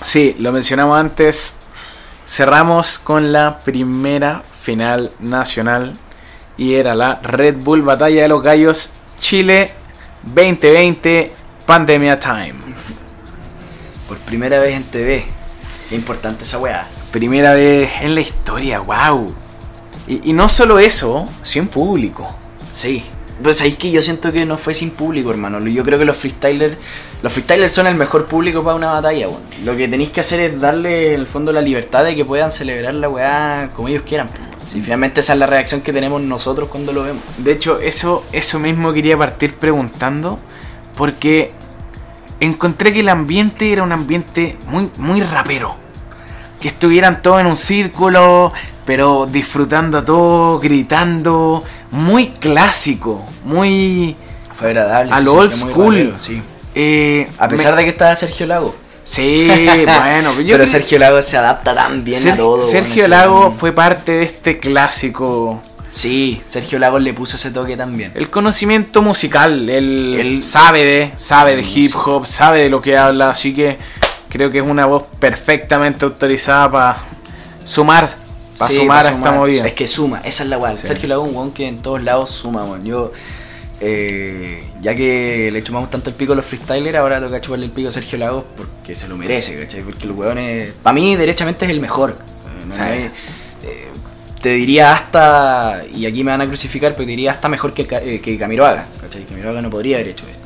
[0.02, 1.56] Sí, lo mencionamos antes.
[2.26, 5.94] Cerramos con la primera final nacional
[6.56, 9.70] y era la Red Bull Batalla de los Gallos Chile
[10.22, 11.32] 2020
[11.66, 12.54] Pandemia Time.
[14.08, 15.24] Por primera vez en TV.
[15.88, 16.86] Qué importante esa weá.
[17.10, 19.34] Primera vez en la historia, wow.
[20.06, 22.34] Y, y no solo eso, sin público.
[22.68, 23.04] Sí.
[23.42, 25.60] Pues ahí que yo siento que no fue sin público, hermano.
[25.66, 26.76] Yo creo que los freestylers.
[27.22, 29.42] Los freestylers son el mejor público para una batalla, weón.
[29.64, 32.50] Lo que tenéis que hacer es darle en el fondo la libertad de que puedan
[32.50, 34.28] celebrar la weá como ellos quieran.
[34.66, 37.22] Si finalmente esa es la reacción que tenemos nosotros cuando lo vemos.
[37.38, 40.38] De hecho, eso, eso mismo quería partir preguntando.
[40.96, 41.52] Porque
[42.40, 45.76] encontré que el ambiente era un ambiente muy, muy rapero.
[46.60, 48.52] Que estuvieran todos en un círculo,
[48.84, 51.62] pero disfrutando a todos, gritando.
[51.90, 54.16] Muy clásico, muy.
[54.54, 55.12] Fue agradable.
[55.12, 55.94] A lo old school.
[55.94, 56.42] rapero, sí.
[56.74, 58.74] eh, A pesar me- de que estaba Sergio Lago.
[59.06, 59.48] Sí,
[59.86, 62.62] bueno, yo Pero Sergio Lago se adapta tan bien Ser- a todo.
[62.62, 65.62] Sergio Lago fue parte de este clásico.
[65.90, 68.10] Sí, Sergio Lago le puso ese toque también.
[68.16, 72.96] El conocimiento musical, él, Él- sabe de, sabe de hip hop, sabe de lo que
[72.98, 73.78] habla, así que
[74.28, 76.96] creo que es una voz perfectamente autorizada para
[77.64, 78.08] sumar,
[78.58, 79.66] para Sí, sumar a esta movida.
[79.68, 80.76] Es que suma, esa es la.
[80.76, 80.84] Sí.
[80.88, 82.84] Sergio Lago es un que en todos lados suma, weón.
[82.84, 83.12] Yo,
[83.80, 87.72] eh, ya que le chupamos tanto el pico a los freestylers, ahora toca chuparle el
[87.72, 89.82] pico a Sergio Lago porque se lo merece, ¿cachai?
[89.82, 92.10] Porque el weón es, para mí, derechamente es el mejor.
[92.18, 92.80] Eh, no Sí.
[92.80, 93.10] hay-
[93.64, 93.88] eh,
[94.40, 97.86] te diría hasta, y aquí me van a crucificar, pero te diría hasta mejor que,
[97.90, 99.24] eh, que Camiroaga, ¿cachai?
[99.24, 100.42] Camiroaga no podría haber hecho esto.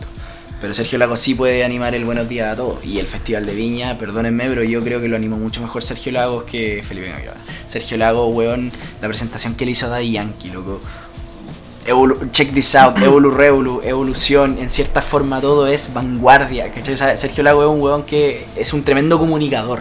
[0.61, 2.85] Pero Sergio Lago sí puede animar el Buenos Días a todos.
[2.85, 6.13] Y el Festival de Viña, perdónenme, pero yo creo que lo animó mucho mejor Sergio
[6.13, 7.41] Lagos que Felipe Camiroaga.
[7.67, 8.71] Sergio Lago, weón,
[9.01, 10.79] la presentación que le hizo a Daddy Yankee, loco.
[11.87, 16.71] Evolu- check this out, Evolu Revolu, evolución, en cierta forma todo es vanguardia.
[17.17, 19.81] Sergio Lago es un weón que es un tremendo comunicador,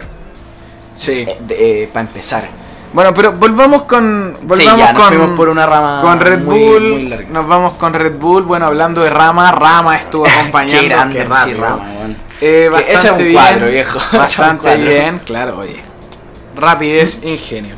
[0.94, 1.26] Sí.
[1.92, 2.48] para empezar.
[2.92, 4.32] Bueno, pero volvamos con.
[4.42, 6.80] Volvamos Sí, ya, nos con, fuimos por una rama con Red muy- Bull.
[6.90, 8.42] muy nos vamos con Red Bull.
[8.42, 10.80] Bueno, hablando de Rama, Rama estuvo acompañando.
[10.80, 11.54] Qué grande, qué sí.
[11.54, 12.16] Rama, weón.
[12.40, 13.98] Eh, bastante ese es un bien, cuadro, viejo.
[14.16, 14.84] Bastante cuadro.
[14.90, 15.76] bien, claro, oye.
[16.56, 17.76] Rapidez, ingenio.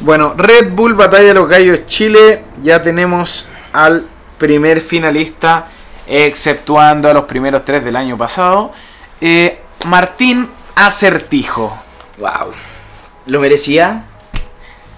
[0.00, 2.42] Bueno, Red Bull Batalla de los Gallos Chile.
[2.62, 4.06] Ya tenemos al
[4.38, 5.66] primer finalista,
[6.06, 8.72] exceptuando a los primeros tres del año pasado.
[9.20, 11.76] Eh, Martín Acertijo.
[12.18, 12.52] Wow.
[13.26, 14.04] ¿Lo merecía?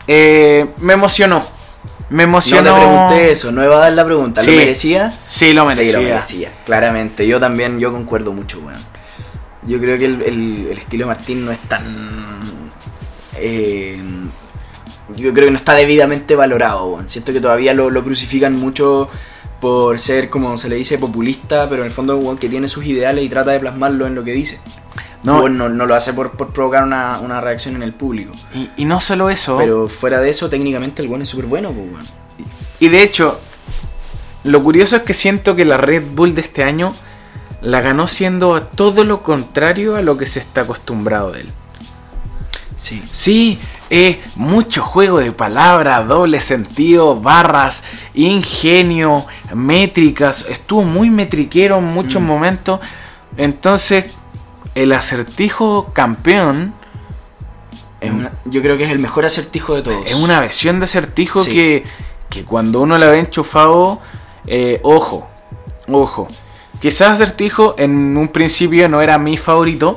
[0.07, 1.47] Eh, me emocionó.
[2.11, 2.71] Me emocionó.
[2.71, 4.43] No te pregunté eso, no iba a dar la pregunta.
[4.43, 4.51] Sí.
[4.53, 5.11] ¿Lo merecía?
[5.11, 5.87] Sí, lo merecía.
[5.87, 7.27] Sí, lo merecía, claramente.
[7.27, 8.85] Yo también, yo concuerdo mucho, weón.
[9.63, 12.61] Yo creo que el, el- el estilo de Martín no es tan...
[13.37, 14.01] eh,
[15.17, 17.09] yo creo que no está debidamente valorado, weón.
[17.09, 19.09] Siento que todavía lo, lo crucifican mucho
[19.61, 22.85] por ser, como se le dice, populista, pero en el fondo weón que tiene sus
[22.85, 24.61] ideales y trata de plasmarlo en lo que dice.
[25.23, 25.43] No.
[25.43, 28.33] No, no, no lo hace por, por provocar una, una reacción en el público.
[28.55, 29.57] Y, y no solo eso.
[29.57, 32.07] Pero fuera de eso, técnicamente el weón es súper bueno, pues, weón.
[32.81, 33.41] Y de hecho,
[34.43, 36.97] lo curioso es que siento que la Red Bull de este año
[37.61, 41.49] la ganó siendo a todo lo contrario a lo que se está acostumbrado de él.
[42.77, 43.01] Sí.
[43.13, 43.61] Sí,
[43.95, 47.85] eh, mucho juego de palabras, doble sentido, barras,
[48.15, 50.47] ingenio, métricas.
[50.49, 52.25] Estuvo muy metriquero en muchos Mm.
[52.27, 52.81] momentos.
[53.37, 54.07] Entonces,
[54.75, 56.73] el acertijo campeón
[58.01, 60.07] Es una- yo creo que es el mejor acertijo de todos.
[60.07, 61.53] es una versión de acertijo Sí.
[61.53, 61.85] que,
[62.31, 64.01] que cuando uno la ve enchufado,
[64.47, 65.29] eh, ojo,
[65.89, 66.29] ojo.
[66.81, 69.97] Quizás acertijo en un principio no era mi favorito,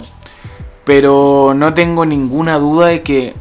[0.83, 3.33] pero no tengo ninguna duda de que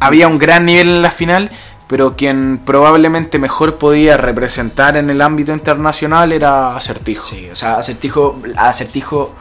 [0.00, 1.50] había un gran nivel en la final,
[1.86, 7.28] pero quien probablemente mejor podía representar en el ámbito internacional era acertijo.
[7.28, 9.34] Sí, o sea, acertijo, acertijo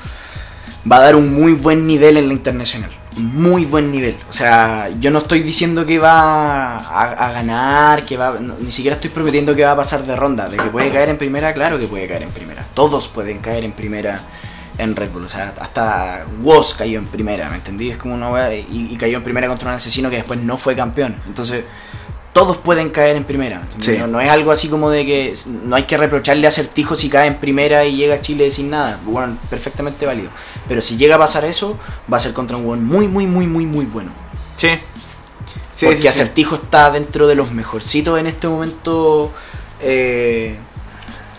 [0.90, 2.92] va a dar un muy buen nivel en la internacional.
[3.16, 4.18] Muy buen nivel.
[4.28, 8.38] O sea, yo no estoy diciendo que va a, ganar, que va.
[8.60, 10.50] ni siquiera estoy prometiendo que va a pasar de ronda.
[10.50, 12.66] De que puede caer en primera, claro que puede caer en primera.
[12.74, 14.24] Todos pueden caer en primera
[14.78, 15.26] en Red Bull.
[15.26, 17.90] O sea, hasta Woz cayó en primera, ¿me entendí?
[17.90, 20.58] Es como una wea, y, y cayó en primera contra un asesino que después no
[20.58, 21.16] fue campeón.
[21.28, 21.64] Entonces,
[22.34, 23.62] todos pueden caer en primera.
[24.00, 25.34] No, no es algo así como de que
[25.66, 28.72] no hay que reprocharle a acertijo si cae en primera y llega a Chile sin
[28.72, 29.00] nada.
[29.06, 30.30] Bueno, perfectamente válido.
[30.68, 31.78] Pero si llega a pasar eso,
[32.12, 34.12] va a ser contra un buen muy, muy, muy, muy, muy bueno.
[34.56, 34.70] Sí.
[35.72, 36.08] Sí, Porque sí.
[36.08, 39.32] Acertijo está dentro de los mejorcitos en este momento.
[39.80, 40.58] eh,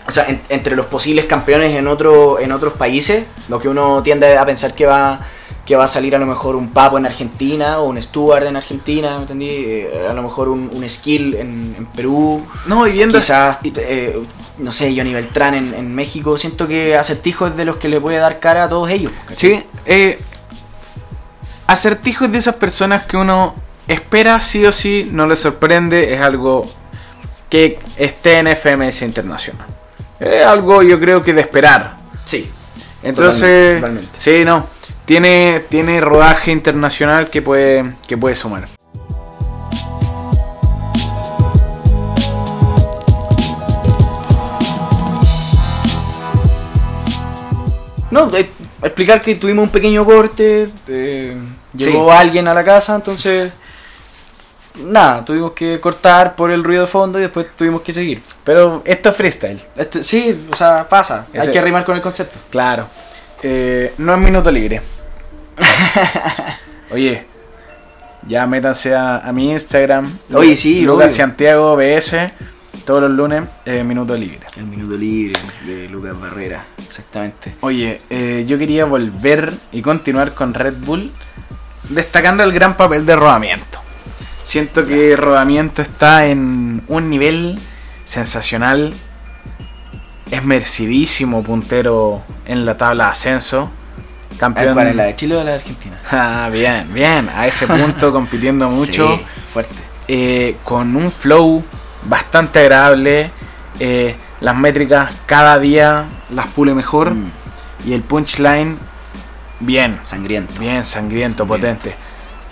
[0.07, 4.01] o sea, en- entre los posibles campeones en, otro, en otros países, lo que uno
[4.03, 5.19] tiende a pensar que va,
[5.65, 8.55] que va a salir a lo mejor un Papo en Argentina o un Stuart en
[8.55, 9.49] Argentina, ¿me entendí?
[9.49, 12.45] Eh, a lo mejor un, un Skill en, en Perú.
[12.67, 14.19] No, y viendo Quizás, eh,
[14.59, 16.37] no sé, Johnny Beltrán en, en México.
[16.37, 19.11] Siento que Acertijo es de los que le puede dar cara a todos ellos.
[19.27, 19.37] ¿cachai?
[19.57, 20.19] Sí, eh,
[21.67, 23.55] Acertijos de esas personas que uno
[23.87, 26.71] espera sí o sí, no le sorprende, es algo
[27.49, 29.65] que esté en FMS Internacional.
[30.19, 31.97] Es algo yo creo que de esperar.
[32.23, 32.49] Sí.
[33.03, 34.19] Entonces, Totalmente, totalmente.
[34.19, 34.67] sí, no.
[35.05, 38.67] Tiene, tiene rodaje internacional que puede, que puede sumar.
[48.11, 48.49] No, eh,
[48.81, 51.35] explicar que tuvimos un pequeño corte, eh,
[51.75, 52.17] llegó Sí.
[52.17, 53.51] alguien a la casa, entonces
[54.83, 58.21] nada, tuvimos que cortar por el ruido de fondo y después tuvimos que seguir.
[58.43, 59.61] Pero esto es freestyle.
[59.75, 62.37] Este, sí, o sea, pasa, Ese- hay que arrimar con el concepto.
[62.49, 62.87] Claro.
[63.43, 64.81] Eh, no es minuto libre.
[66.91, 67.25] Oye,
[68.27, 70.17] ya métanse a, a mi Instagram.
[70.33, 71.17] Oye, sí, Lucas obvio.
[71.17, 72.31] Santiago BS.
[72.85, 74.41] Todos los lunes, eh, minuto libre.
[74.57, 77.55] El minuto libre de Lucas Barrera, exactamente.
[77.61, 81.11] Oye, eh, yo quería volver y continuar con Red Bull,
[81.89, 83.79] destacando el gran papel de rodamiento.
[84.45, 87.57] Siento que rodamiento está en un nivel
[88.03, 88.93] sensacional.
[90.29, 93.71] Es merecidísimo puntero en la tabla de ascenso.
[94.37, 94.73] Campeón.
[94.75, 95.97] ¿Cuál es la de Chile o la de Argentina?
[96.11, 97.27] Ah, bien, bien.
[97.35, 99.17] A ese punto compitiendo mucho.
[99.17, 99.21] Sí,
[99.51, 99.75] fuerte.
[100.07, 101.63] eh, con un flow
[102.07, 103.31] bastante agradable.
[103.79, 107.15] eh, las métricas cada día las pule mejor.
[107.15, 107.31] Mm,
[107.87, 108.77] Y el punchline,
[109.59, 110.59] bien, sangriento.
[110.59, 111.47] bien sangriento, Sangriento.
[111.47, 111.95] potente.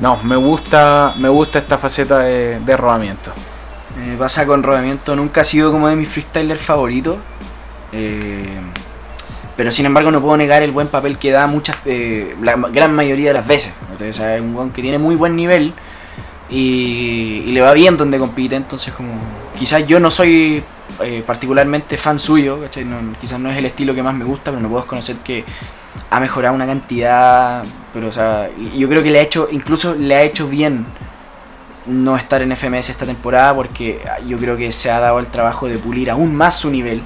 [0.03, 3.31] No, me gusta, me gusta esta faceta de, de rodamiento.
[3.97, 7.19] Me pasa con rodamiento, nunca ha sido como de mis freestylers favoritos.
[7.93, 8.59] eh,
[9.55, 12.93] pero sin embargo no puedo negar el buen papel que da muchas, eh, la gran
[12.93, 13.73] mayoría de las veces.
[14.11, 15.73] sea, es un weón que tiene muy buen nivel
[16.49, 18.57] y, le va bien donde compite.
[18.57, 19.13] Entonces como
[19.57, 20.61] quizás yo no soy
[20.99, 22.59] eh, particularmente fan suyo.
[22.85, 25.45] No- quizás no es el estilo que más me gusta, pero no puedo desconocer que
[26.09, 27.63] ha mejorado una cantidad.
[27.93, 30.85] Pero o sea, yo creo que le ha hecho, incluso le ha hecho bien
[31.85, 35.67] no estar en FMS esta temporada porque yo creo que se ha dado el trabajo
[35.67, 37.03] de pulir aún más su nivel.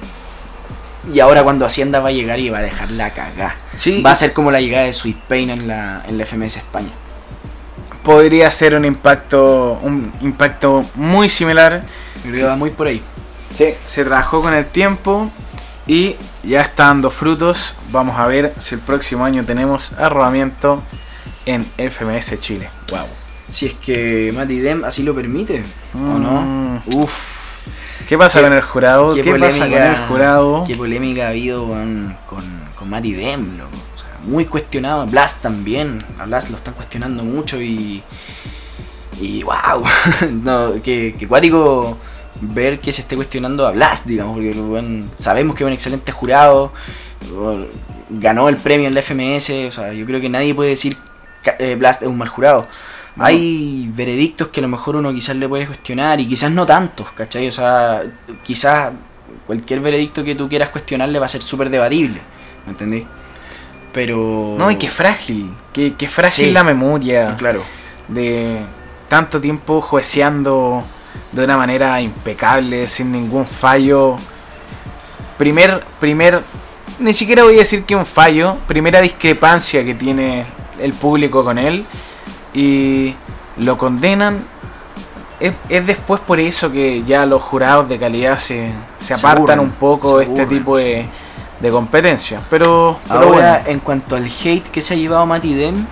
[1.12, 3.56] Y ahora cuando Hacienda va a llegar y va a dejar la cagá.
[3.76, 4.02] Sí.
[4.02, 6.90] Va a ser como la llegada de Sweet Pain en la, en la FMS España.
[8.02, 11.82] Podría ser un impacto, un impacto muy similar.
[12.22, 13.02] Creo que va muy por ahí.
[13.84, 15.30] Se trabajó con el tiempo
[15.88, 16.14] y
[16.44, 17.74] ya está dando frutos.
[17.90, 20.82] Vamos a ver si el próximo año tenemos arrodamiento
[21.46, 22.70] en FMS Chile.
[22.90, 23.06] Wow.
[23.48, 25.64] Si es que Mati Dem así lo permite,
[25.94, 26.42] ¿o no?
[26.42, 26.80] Mm.
[26.94, 27.12] Uf,
[28.06, 29.14] ¿Qué pasa Qué- con el jurado?
[29.14, 30.64] ¿Qué, pasa con el jurado?
[30.66, 33.76] Qué polémica ha habido con, con, con Mati Dem, loco.
[33.94, 35.06] O sea, muy cuestionado.
[35.06, 36.04] Blast también.
[36.18, 38.02] A Blast lo están cuestionando mucho y.
[39.20, 39.82] Y wow.
[40.42, 41.98] no, que, que cuático
[42.40, 46.72] ver que se esté cuestionando a Blast, digamos, porque sabemos que es un excelente jurado.
[48.10, 49.50] Ganó el premio en la FMS.
[49.68, 50.96] O sea, yo creo que nadie puede decir
[51.42, 52.62] que eh, Blast es un mal jurado.
[53.16, 53.24] No.
[53.24, 57.10] Hay veredictos que a lo mejor uno quizás le puede cuestionar y quizás no tantos,
[57.12, 57.48] ¿cachai?
[57.48, 58.02] O sea,
[58.44, 58.92] quizás
[59.46, 62.20] cualquier veredicto que tú quieras cuestionarle va a ser súper debatible,
[62.64, 63.04] ¿me entendí?
[63.92, 64.54] Pero...
[64.56, 65.50] No, y qué frágil.
[65.72, 66.52] Qué, qué frágil Sí.
[66.52, 67.34] la memoria.
[67.36, 67.62] Claro.
[68.06, 68.58] de
[69.08, 70.84] tanto tiempo jueceando
[71.32, 74.16] de una manera impecable, sin ningún fallo.
[75.36, 76.42] Primer, primer,
[76.98, 80.46] ni siquiera voy a decir que un fallo, primera discrepancia que tiene
[80.80, 81.84] el público con él
[82.54, 83.14] y
[83.56, 84.42] lo condenan.
[85.40, 89.60] Es, es después por eso que ya los jurados de calidad se, se Se apartan
[89.60, 91.06] un poco de este tipo de,
[91.60, 92.42] de competencias.
[92.50, 93.70] Pero, pero Ahora, bueno.
[93.70, 95.86] en cuanto al hate que se ha llevado Mati Dem,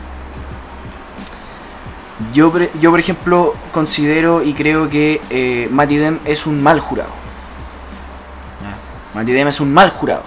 [2.33, 7.11] yo, yo por ejemplo considero y creo que eh, Mati Dem es un mal jurado.
[8.63, 10.23] Ya, Mati Dem es un mal jurado.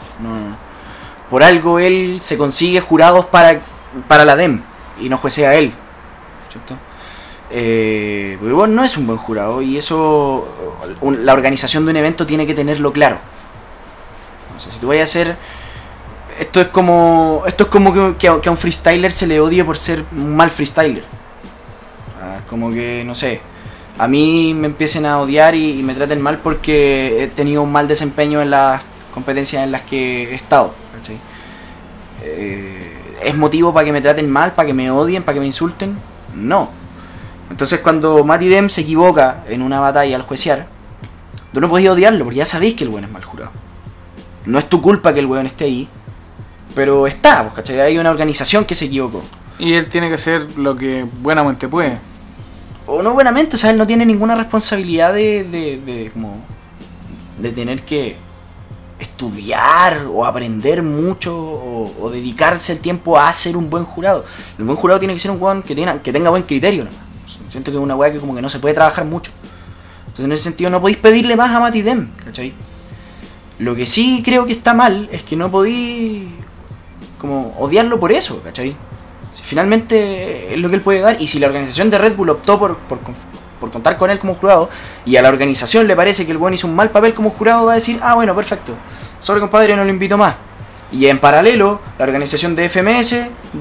[1.29, 3.59] por algo él se consigue jurados para,
[4.07, 4.61] para la Dem
[4.99, 5.73] y no juecea él.
[6.51, 6.77] ¿cierto?
[7.51, 10.47] Eh, pero bueno, no es un buen jurado y eso
[11.01, 13.17] la organización de un evento tiene que tenerlo claro.
[14.55, 15.37] O sea, si tú vayas a hacer
[16.39, 19.63] esto es como esto es como que, que a, a un freestyler se le odie
[19.63, 21.03] por ser un mal freestyler
[22.49, 23.41] como que no sé
[23.97, 27.87] a mí me empiecen a odiar y, me traten mal porque he tenido un mal
[27.87, 28.81] desempeño en las
[29.13, 30.73] competencias en las que he estado.
[32.23, 35.45] Eh, es motivo para que me traten mal para que me odien para que me
[35.45, 35.97] insulten
[36.35, 36.69] no
[37.49, 40.67] entonces cuando Mati Dem se equivoca en una batalla al juecear
[41.53, 43.51] tú no podías odiarlo porque ya sabéis que el buen es mal jurado
[44.45, 45.87] no es tu culpa que el weón esté ahí,
[46.75, 47.79] pero está, pues, ¿cachai?
[47.81, 49.23] Hay una organización que se equivocó.
[49.57, 51.97] Y él tiene que hacer lo que buenamente puede.
[52.89, 56.43] O no buenamente, o sea, él no tiene ninguna responsabilidad de, de, de como,
[57.37, 58.15] de tener que
[58.99, 64.25] estudiar o aprender mucho o, dedicarse el tiempo a ser un buen jurado.
[64.57, 66.87] El buen jurado tiene que ser un weón que, tenga- que tenga buen criterio.
[67.49, 69.31] Siento que es una weá que como que no se puede trabajar mucho.
[70.01, 72.53] Entonces en ese sentido no podéis pedirle más a Mati Dem, ¿cachai?
[73.59, 76.27] Lo que sí creo que está mal es que no podéis
[77.17, 78.75] como odiarlo por eso, ¿cachai?
[79.43, 82.59] Finalmente es lo que él puede dar y si la organización de Red Bull optó
[82.59, 82.99] por, por,
[83.71, 84.69] contar con él como jurado
[85.05, 87.65] y a la organización le parece que el buen hizo un mal papel como jurado,
[87.65, 88.73] va a decir, ah, bueno, perfecto,
[89.19, 90.35] sobre compadre, no lo invito más.
[90.91, 93.15] Y en paralelo, la organización de FMS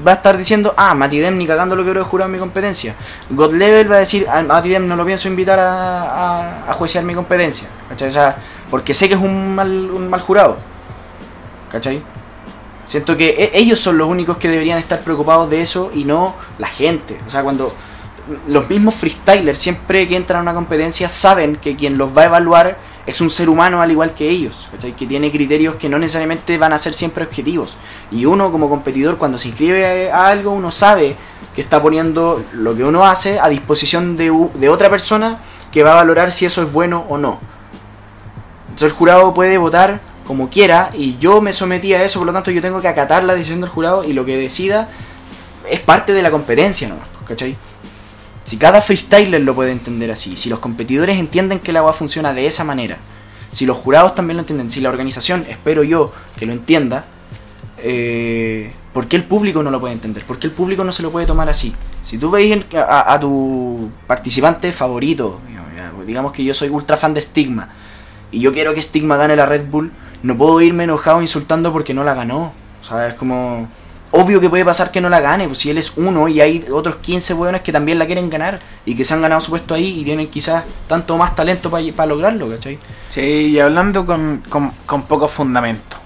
[0.05, 2.39] va a estar diciendo, ah, Mati Dem ni cagando lo que he jurado en mi
[2.39, 2.95] competencia.
[3.29, 7.01] God Level va a decir, ah, Mati Dem no lo pienso invitar a, a, a
[7.03, 7.67] mi competencia.
[7.87, 8.07] ¿Cachai?
[8.07, 8.35] O sea,
[8.71, 10.57] porque sé que es un mal, un mal jurado.
[11.71, 12.01] ¿Cachai?
[12.89, 16.35] Siento que e- ellos son los únicos que deberían estar preocupados de eso y no
[16.57, 17.19] la gente.
[17.27, 17.71] O sea, cuando
[18.47, 22.25] los mismos freestylers siempre que entran a una competencia saben que quien los va a
[22.25, 24.95] evaluar es un ser humano al igual que ellos, ¿cachai?
[24.95, 27.77] que tiene criterios que no necesariamente van a ser siempre objetivos.
[28.11, 31.15] Y uno como competidor cuando se inscribe a algo, uno sabe
[31.53, 35.37] que está poniendo lo que uno hace a disposición de, de otra persona
[35.71, 37.39] que va a valorar si eso es bueno o no.
[38.63, 42.33] Entonces el jurado puede votar como quiera y yo me sometí a eso, por lo
[42.33, 44.87] tanto yo tengo que acatar la decisión del jurado y lo que decida
[45.67, 47.57] es parte de la competencia nomás, ¿cachai?
[48.43, 52.31] Si cada freestyler lo puede entender así, si los competidores entienden que la agua funciona
[52.31, 52.99] de esa manera,
[53.51, 57.05] si los jurados también lo entienden, si la organización, espero yo, que lo entienda,
[57.79, 60.23] eh, ¿por qué el público no lo puede entender?
[60.25, 61.73] ¿Por qué el público no se lo puede tomar así?
[62.03, 65.41] Si tú veis a, tu participante favorito,
[66.05, 67.69] digamos que yo soy ultra fan de Stigma,
[68.31, 69.91] y yo quiero que Stigma gane la Red Bull,
[70.23, 72.53] no puedo irme enojado insultando porque no la ganó.
[72.81, 73.67] O sea, es como...
[74.11, 76.65] Obvio que puede pasar que no la gane, pues si él es uno y hay
[76.73, 79.75] otros 15 hueones que también la quieren ganar y que se han ganado su puesto
[79.75, 82.79] ahí y tienen quizás tanto más talento para lograrlo, ¿cachai?
[83.07, 85.97] Sí, y hablando con, con, con poco fundamento.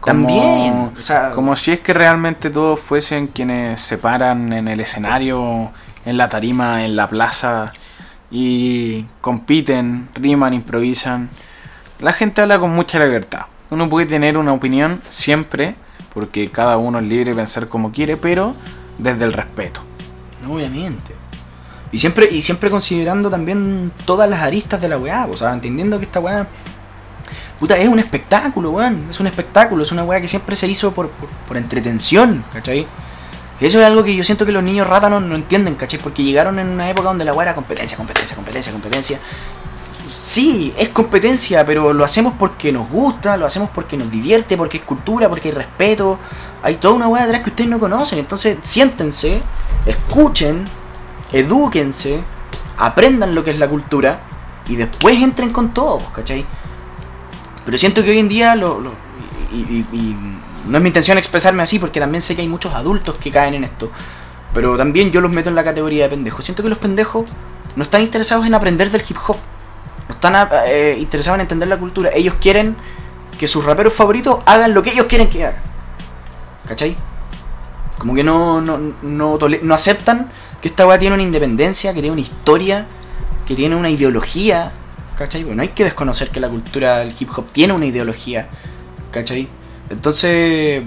[0.00, 4.66] Como- También, o sea- como si es que realmente todos fuesen quienes se paran en
[4.66, 5.70] el escenario,
[6.06, 7.72] en la tarima, en la plaza
[8.30, 11.28] y compiten, riman, improvisan.
[12.00, 13.46] La gente habla con mucha libertad.
[13.70, 15.74] Uno puede tener una opinión siempre,
[16.14, 18.54] porque cada uno es libre de pensar como quiere, pero
[18.98, 19.80] desde el respeto.
[20.48, 21.14] Obviamente.
[21.90, 25.98] Y siempre, y siempre considerando también todas las aristas de la weá, o sea, entendiendo
[25.98, 26.46] que esta weá.
[27.58, 29.08] Puta, es un espectáculo, weón.
[29.10, 32.86] Es un espectáculo, es una weá que siempre se hizo por, por, por entretención, ¿cachai?
[33.60, 35.98] Eso es algo que yo siento que los niños rata no, no entienden, ¿cachai?
[35.98, 39.18] Porque llegaron en una época donde la weá era competencia, competencia, competencia, competencia.
[40.20, 44.78] Sí, es competencia, pero lo hacemos porque nos gusta, lo hacemos porque nos divierte, porque
[44.78, 46.18] es cultura, porque hay respeto.
[46.60, 48.18] Hay toda una weá detrás que ustedes no conocen.
[48.18, 49.40] Entonces, siéntense,
[49.86, 50.64] escuchen,
[51.30, 52.20] edúquense,
[52.78, 54.20] aprendan lo que es la cultura
[54.66, 56.44] y después entren con todo, ¿cachai?
[57.64, 58.92] Pero siento que hoy en día lo, lo-
[59.52, 60.16] y, y- y
[60.66, 63.54] no es mi intención expresarme así porque también sé que hay muchos adultos que caen
[63.54, 63.88] en esto.
[64.52, 66.44] Pero también yo los meto en la categoría de pendejos.
[66.44, 67.24] Siento que los pendejos
[67.76, 69.36] no están interesados en aprender del hip hop.
[70.18, 72.10] Están ah, eh, interesados en entender la cultura.
[72.12, 72.76] Ellos quieren
[73.38, 75.62] que sus raperos favoritos hagan lo que ellos quieren que hagan.
[76.66, 76.96] ¿Cachai?
[77.98, 80.28] Como que no, no, no, no aceptan
[80.60, 82.84] que esta weá tiene una independencia, que tiene una historia,
[83.46, 84.72] que tiene una ideología.
[85.16, 85.44] ¿Cachai?
[85.44, 88.48] Bueno, hay que desconocer que la cultura del hip hop tiene una ideología.
[89.12, 89.48] ¿Cachai?
[89.88, 90.82] Entonces,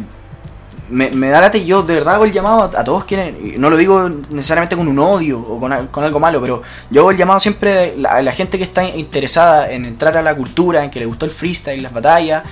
[0.91, 3.69] me, me da lata y yo de verdad hago el llamado a, todos quienes, no
[3.69, 7.17] lo digo necesariamente con un odio o con, con algo malo, pero yo hago el
[7.17, 10.99] llamado siempre a la, gente que está interesada en entrar a la cultura, en que
[10.99, 12.43] le gustó el freestyle, las batallas.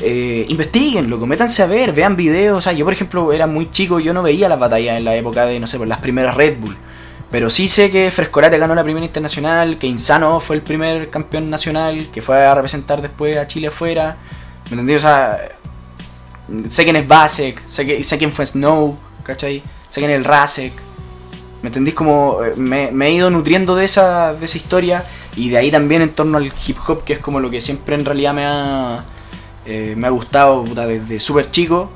[0.00, 2.58] Eh, investiguenlo, métanse a ver, vean videos.
[2.58, 5.14] O sea, yo por ejemplo era muy chico, yo no veía las batallas en la
[5.16, 6.76] época de, no sé, las primeras Red Bull.
[7.30, 11.50] Pero sí sé que Frescorate ganó la primera internacional, que Insano fue el primer campeón
[11.50, 14.16] nacional, que fue a representar después a Chile afuera.
[14.66, 14.94] ¿Me entendí?
[14.94, 15.38] O sea,
[16.68, 19.62] sé quién es Basek, sé, que, sé quién fue Snow, ¿cachai?
[19.88, 20.72] Sé quién es el Rasek.
[21.62, 21.94] ¿Me entendís?
[21.94, 25.04] Como eh, me, me he ido nutriendo de esa, de esa historia
[25.36, 27.94] y de ahí también en torno al hip hop, que es como lo que siempre
[27.96, 29.04] en realidad me ha,
[29.66, 31.90] eh, me ha gustado puta, desde súper chico.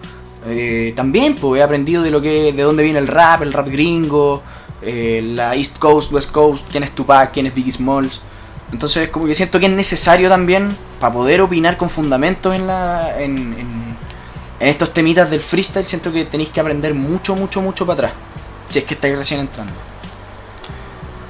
[0.46, 3.68] Eh, también pues, he aprendido de lo que de dónde viene el rap, el rap
[3.68, 4.42] gringo,
[4.82, 8.20] eh, la East Coast, West Coast, quién es Tupac, quién es Biggie Smalls.
[8.72, 13.20] Entonces como que siento que es necesario también para poder opinar con fundamentos en la
[13.20, 13.91] en, en-
[14.62, 18.12] en estos temitas del freestyle, siento que tenéis que aprender mucho, mucho, mucho para atrás.
[18.68, 19.72] Si es que estáis recién entrando.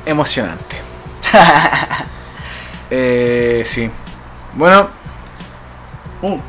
[0.05, 0.77] Emocionante.
[2.91, 3.91] eh, sí.
[4.53, 4.87] Bueno,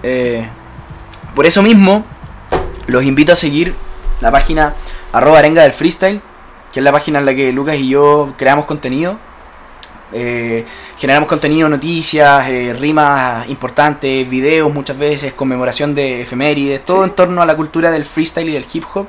[0.04, 0.46] eh,
[1.34, 2.04] Por eso mismo,
[2.88, 3.74] los invito a seguir
[4.20, 4.74] la página
[5.14, 6.22] arroba arenga del freestyle,
[6.74, 9.18] que es la página en la que Lucas y yo creamos contenido.
[10.14, 10.66] Eh,
[10.98, 17.42] generamos contenido, noticias, eh, rimas importantes, videos muchas veces, conmemoración de efemérides, todo en torno
[17.42, 19.08] a la cultura del freestyle y del hip hop.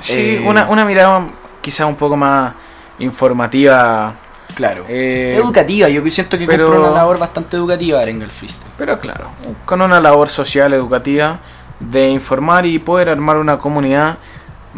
[0.00, 1.26] Sí, Eh, una, una mirada
[1.60, 2.54] quizá un poco más
[3.00, 4.14] informativa.
[4.54, 4.84] Claro.
[4.88, 8.70] Eh, educativa, yo siento que pero- cumple una labor bastante educativa Arenga el freestyle.
[8.78, 9.30] Pero claro,
[9.64, 11.38] con una labor social, educativa,
[11.80, 14.18] de informar y poder armar una comunidad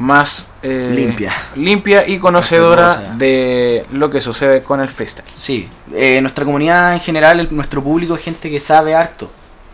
[0.01, 1.31] más eh, Limpia.
[1.57, 5.29] limpia y conocedora de lo que sucede con el freestyle.
[5.35, 9.31] Sí, eh, nuestra comunidad en general, el- nuestro público es gente que sabe harto,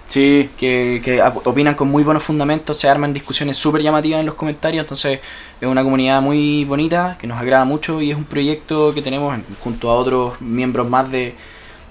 [0.09, 4.37] Sí, que, que opinan con muy buenos fundamentos, se arman discusiones súper llamativas en los
[4.37, 5.18] comentarios, entonces
[5.61, 9.35] es una comunidad muy bonita, que nos agrada mucho y es un proyecto que tenemos
[9.35, 11.35] en- junto a otros miembros más de,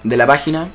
[0.02, 0.68] de la página,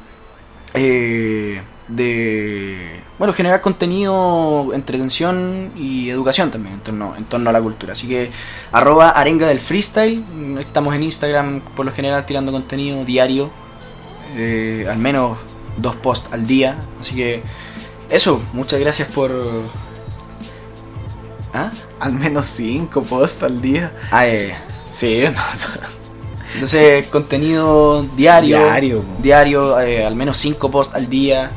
[0.76, 1.62] eh,
[1.95, 7.93] de, bueno, generar contenido, entretención y educación también en torno, en torno a la cultura.
[7.93, 8.31] Así que
[8.71, 10.23] arroba arenga del freestyle,
[10.59, 13.49] estamos en Instagram por lo general tirando contenido diario,
[14.35, 15.37] eh, al menos
[15.77, 16.77] dos posts al día.
[16.99, 17.41] Así que
[18.09, 19.31] eso, muchas gracias por...
[21.53, 21.69] ¿Ah?
[21.99, 23.91] al menos 5 posts al día.
[24.09, 24.55] Ah, eh,
[24.91, 25.41] Sí, no,
[26.53, 28.57] Entonces, contenido diario.
[28.57, 29.05] Diario.
[29.19, 31.49] Diario, eh, al menos cinco posts al día.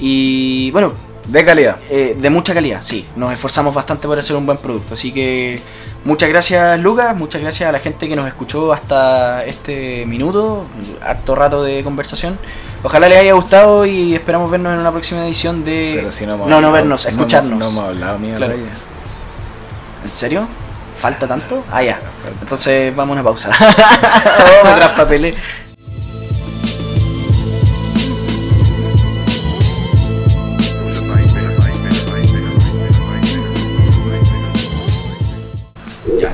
[0.00, 0.92] Y bueno,
[1.28, 1.76] de calidad.
[1.90, 3.06] eh, de mucha calidad, sí.
[3.16, 4.94] Nos esforzamos bastante por hacer un buen producto.
[4.94, 5.60] Así que
[6.04, 7.14] muchas gracias, Lucas.
[7.16, 10.64] Muchas gracias a la gente que nos escuchó hasta este minuto.
[11.02, 12.38] Harto rato de conversación.
[12.82, 15.92] Ojalá les haya gustado y esperamos vernos en una próxima edición de.
[15.96, 17.52] Pero si no, no, no hablado- vernos, no escucharnos.
[17.52, 18.38] hemos- No, hemos hablado, mierda.
[18.38, 18.54] Claro.
[20.04, 20.48] ¿En serio?
[20.98, 21.62] ¿Falta tanto?
[21.70, 21.98] Ah, ya.
[22.42, 23.50] Entonces vamos a una pausa.
[24.64, 25.06] vamos a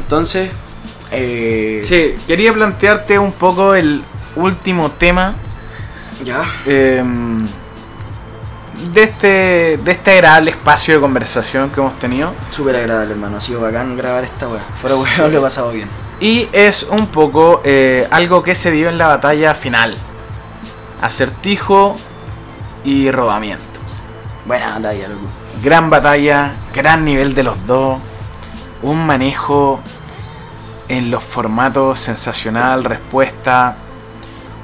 [0.06, 0.50] entonces.
[1.10, 4.02] Eh, Sí, quería plantearte un poco el
[4.36, 5.34] último tema
[6.24, 6.44] Ya.
[6.66, 7.02] eh,
[8.92, 12.32] de este de este agradable espacio de conversación que hemos tenido.
[12.50, 13.36] Súper agradable, hermano.
[13.36, 14.62] Ha sido bacán grabar esta weá.
[14.80, 15.22] Fuera weá, Sí.
[15.30, 15.88] lo he pasado bien.
[16.20, 19.96] Y es un poco eh, algo que se dio en la batalla final.
[21.02, 21.96] Acertijo
[22.84, 23.64] y rodamiento.
[24.46, 25.26] Buena batalla, loco.
[25.62, 27.98] Gran batalla, gran nivel de los dos.
[28.82, 29.80] Un manejo
[30.88, 33.76] en los formatos sensacional, respuesta.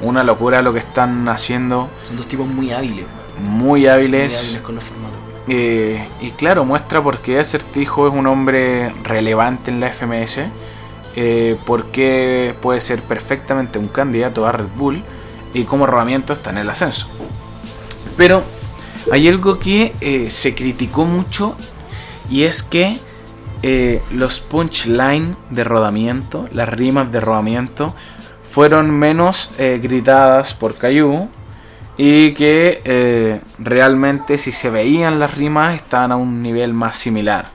[0.00, 1.88] Una locura lo que están haciendo.
[2.02, 3.06] Son dos tipos muy hábiles.
[3.40, 4.38] Muy Muy hábiles.
[4.38, 5.18] hábiles con los formatos.
[5.48, 10.40] Eh, y claro, muestra por qué Acertijo es un hombre relevante en la FMS.
[11.14, 15.02] Eh, por qué puede ser perfectamente un candidato a Red Bull.
[15.54, 17.06] Y cómo Rodamiento está en el ascenso.
[18.16, 18.42] Pero
[19.12, 21.56] hay algo que eh, se criticó mucho.
[22.30, 22.98] Y es que
[23.62, 27.94] eh, los punchline de Rodamiento, las rimas de Rodamiento,
[28.42, 31.28] fueron menos eh, gritadas por Caillou
[31.96, 37.50] y que eh, realmente si se veían las rimas estaban a un nivel más similar.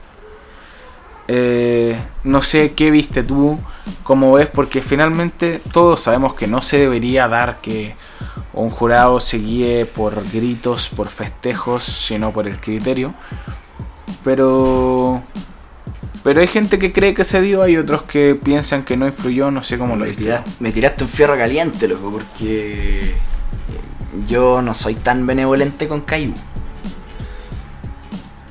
[2.24, 3.58] No sé qué viste tú,
[4.02, 7.94] cómo ves, porque finalmente todos sabemos que no se debería dar que
[8.54, 13.14] un jurado se guíe por gritos, por festejos, sino por el criterio.
[14.24, 15.22] Pero
[16.28, 19.50] pero hay gente que cree que se dio, hay otros que piensan que no influyó,
[19.50, 20.24] no sé cómo lo viste.
[20.24, 23.14] tira- me tiraste un fierro caliente, loco, porque
[24.26, 26.34] yo no soy tan benevolente con Caillou.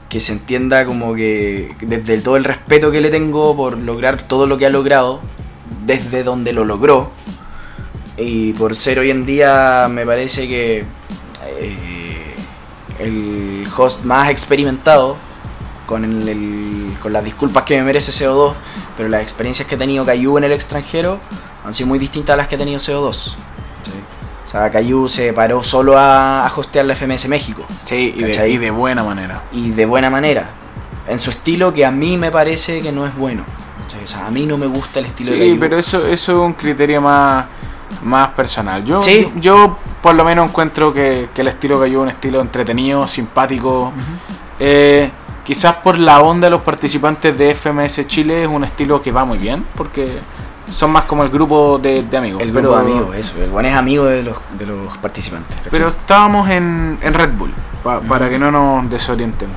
[0.09, 4.47] Que se entienda como que desde todo el respeto que le tengo por lograr todo
[4.47, 5.19] lo que ha logrado,
[5.86, 7.11] desde donde lo logró,
[8.17, 10.84] y por ser hoy en día me parece que
[11.59, 12.36] eh,
[12.97, 15.15] el host más experimentado,
[15.88, 18.53] con, el- el- con las disculpas que me merece CO2,
[18.95, 21.17] pero las experiencias que ha tenido Caillou en el extranjero
[21.65, 23.13] han sido muy distintas a las que ha tenido CO2.
[23.15, 23.33] ¿sí?
[24.45, 28.31] O sea, Caillou se paró solo a, a hostear la FMS México Sí, y de,
[28.31, 28.51] ¿Cachai?
[28.53, 29.41] y de buena manera.
[29.51, 30.49] y de buena manera,
[31.07, 33.43] en su estilo que a mí me parece que no es bueno.
[34.03, 35.59] O sea, a mí no me gusta el estilo de Sí, Caillou.
[35.59, 37.45] pero eso, eso es un criterio más,
[38.03, 38.83] más personal.
[38.85, 39.29] Yo, Sí.
[39.35, 43.05] yo, yo por lo menos encuentro que, que el estilo yo es un estilo entretenido,
[43.07, 43.91] simpático.
[44.59, 45.09] Eh,
[45.47, 49.23] quizás por la onda de los participantes de FMS Chile es un estilo que va
[49.23, 50.19] muy bien, porque
[50.69, 52.41] son más como el grupo de, de amigos.
[52.41, 53.41] el pero, grupo de amigos, eso.
[53.41, 55.55] El buen es amigo de los, de los participantes.
[55.55, 55.71] ¿cachai?
[55.71, 59.55] Pero estábamos en, en Red Bull, pa- para que no nos desorientemos.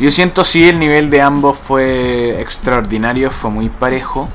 [0.00, 4.28] Yo siento sí el nivel de ambos fue extraordinario, fue muy parejo.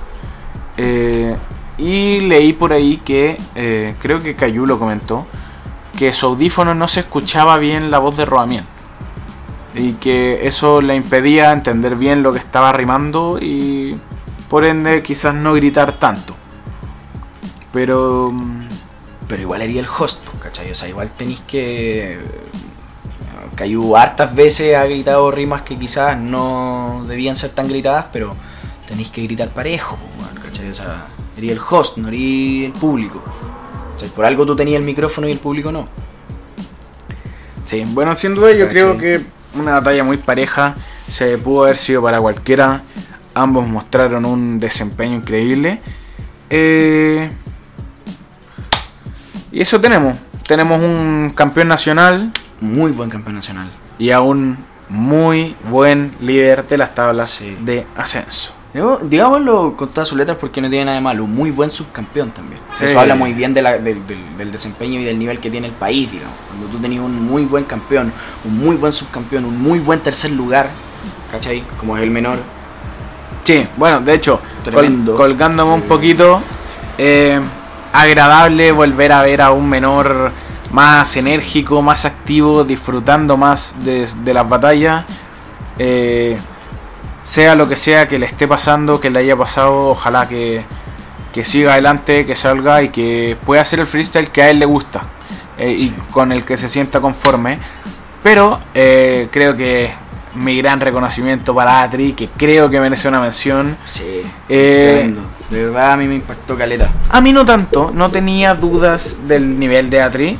[0.77, 1.35] Eh,
[1.77, 5.27] y leí por ahí que, eh, creo que Cayu lo comentó,
[5.97, 8.69] que su audífono no se escuchaba bien la voz de rodamiento.
[9.73, 13.97] Y que eso le impedía entender bien lo que estaba rimando y
[14.49, 16.35] por ende quizás no gritar tanto.
[17.71, 18.61] Pero mm,
[19.31, 20.71] pero igual haría el host, pues, ¿cachai?
[20.71, 22.19] O sea, igual tenéis que.
[23.55, 28.35] Cayu hartas veces ha gritado rimas que quizás no debían ser tan gritadas, pero
[28.85, 30.69] tenéis que gritar parejo, pues, ¿cachai?
[30.69, 33.23] O sea, sería el host, no haría el público.
[33.95, 35.87] O sea, por algo tú tenías el micrófono y el público no.
[37.63, 38.81] Sí, bueno, sin duda yo Cachai.
[38.81, 39.21] creo que
[39.55, 40.75] una batalla muy pareja
[41.07, 42.81] se pudo haber sido para cualquiera.
[43.33, 45.81] Ambos mostraron un desempeño increíble.
[46.49, 47.31] Eh,
[49.51, 50.15] y eso tenemos.
[50.47, 53.69] Tenemos un campeón nacional Muy buen campeón nacional.
[53.99, 54.57] y a un
[54.89, 57.57] muy buen líder de las tablas Sí.
[57.61, 58.53] de ascenso.
[58.73, 61.25] Digámoslo con todas sus letras porque no tiene nada de malo.
[61.25, 62.61] Un muy buen subcampeón también.
[62.73, 62.85] Sí.
[62.85, 65.67] Eso habla muy bien de la- del, del- del desempeño y del nivel que tiene
[65.67, 66.33] el país, digamos.
[66.47, 68.13] Cuando tú tenías un muy buen campeón,
[68.45, 70.69] un muy buen subcampeón, un muy buen tercer lugar,
[71.31, 71.63] ¿cachai?
[71.79, 72.37] Como es el menor.
[73.43, 76.41] Sí, bueno, de hecho, col- colgándome un poquito,
[76.97, 77.41] eh,
[77.91, 80.31] agradable volver a ver a un menor
[80.71, 85.03] más enérgico, más activo, disfrutando más de, de las batallas.
[85.77, 86.37] Eh,
[87.23, 90.63] sea lo que sea que le esté pasando, que le haya pasado, ojalá que,
[91.33, 94.65] que siga adelante, que salga y que pueda hacer el freestyle que a él le
[94.65, 95.01] gusta
[95.57, 97.59] eh, y con el que se sienta conforme.
[98.23, 99.93] Pero eh, creo que
[100.35, 103.75] mi gran reconocimiento para Atri, que creo que merece una mención.
[103.85, 105.21] Sí, Eh, tremendo.
[105.49, 106.89] De verdad a mí me impactó caleta.
[107.09, 110.39] A mí no tanto, no tenía dudas del nivel de Atri.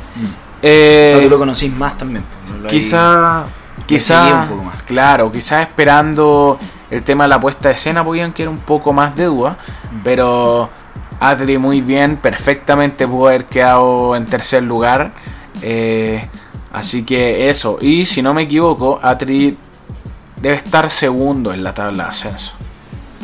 [0.62, 2.24] Eh, tú lo conocís más también.
[2.64, 3.44] hay- quizá,
[3.84, 4.82] quizá, un poco más.
[4.84, 6.58] claro, quizá esperando
[6.92, 9.56] el tema de la puesta de escena podían que era un poco más de duda,
[9.92, 10.00] Mm.
[10.04, 10.68] pero
[11.20, 15.12] Atri muy bien, perfectamente pudo haber quedado en tercer lugar.
[15.62, 16.28] eh,
[16.72, 19.56] así que eso, y si no me equivoco, Atri
[20.40, 22.54] debe estar segundo en la tabla de ascenso.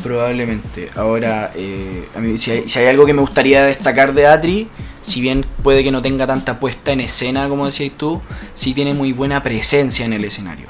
[0.03, 0.91] Probablemente.
[0.95, 2.07] Ahora, eh,
[2.37, 4.69] si, hay, si hay algo que me gustaría destacar de Atri,
[5.03, 8.21] si bien puede que no tenga tanta puesta en escena como decías tú,
[8.55, 10.67] sí tiene muy buena presencia en el escenario.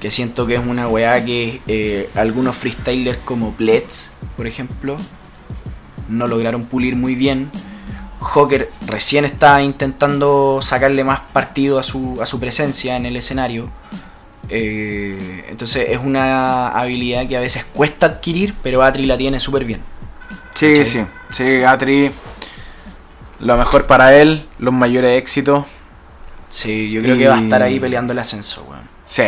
[0.00, 4.96] Que siento que es una weá que eh, algunos freestylers como Blitz, por ejemplo,
[6.08, 7.50] no lograron pulir muy bien.
[8.18, 13.68] Joker recién está intentando sacarle más partido a su, a su presencia en el escenario.
[14.48, 19.64] Eh, entonces es una habilidad que a veces cuesta adquirir, pero Atri la tiene súper
[19.64, 19.80] bien.
[20.54, 20.86] Sí, ¿Cachai?
[20.86, 22.10] sí, sí, Atri,
[23.40, 25.64] lo mejor para él, los mayores éxitos.
[26.48, 28.82] Sí, yo creo Y- que va a estar ahí peleando el ascenso, weón.
[29.04, 29.22] Sí,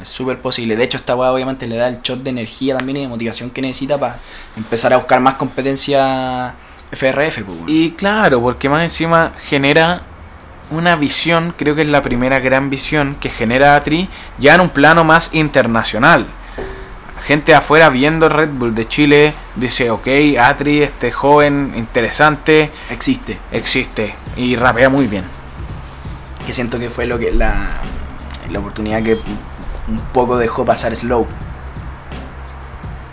[0.00, 0.76] Es súper posible.
[0.76, 3.50] De hecho, esta weá obviamente le da el shot de energía también y de motivación
[3.50, 4.16] que necesita para
[4.56, 6.54] empezar a buscar más competencia
[6.90, 7.64] FRF, pues, weón.
[7.68, 10.02] Y claro, porque más encima genera
[10.70, 14.70] una visión, creo que es la primera gran visión que genera Atri, ya en un
[14.70, 16.26] plano más internacional.
[17.24, 20.08] Gente afuera viendo Red Bull de Chile dice, ok,
[20.40, 23.38] Atri, este joven interesante, Existe.
[23.52, 25.24] existe y rapea muy bien.
[26.46, 27.68] Que siento que fue lo que la,
[28.50, 29.18] la oportunidad que
[29.88, 31.26] un poco dejó pasar Slow.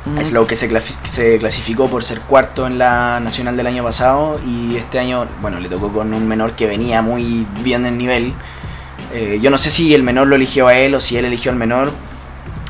[0.05, 0.21] Mm.
[0.23, 4.39] Slow que se, clasi- se clasificó por ser cuarto en la nacional del año pasado
[4.45, 8.33] y este año, bueno, le tocó con un menor que venía muy bien en nivel.
[9.13, 11.51] Eh, yo no sé si el menor lo eligió a él o si él eligió
[11.51, 11.91] al menor,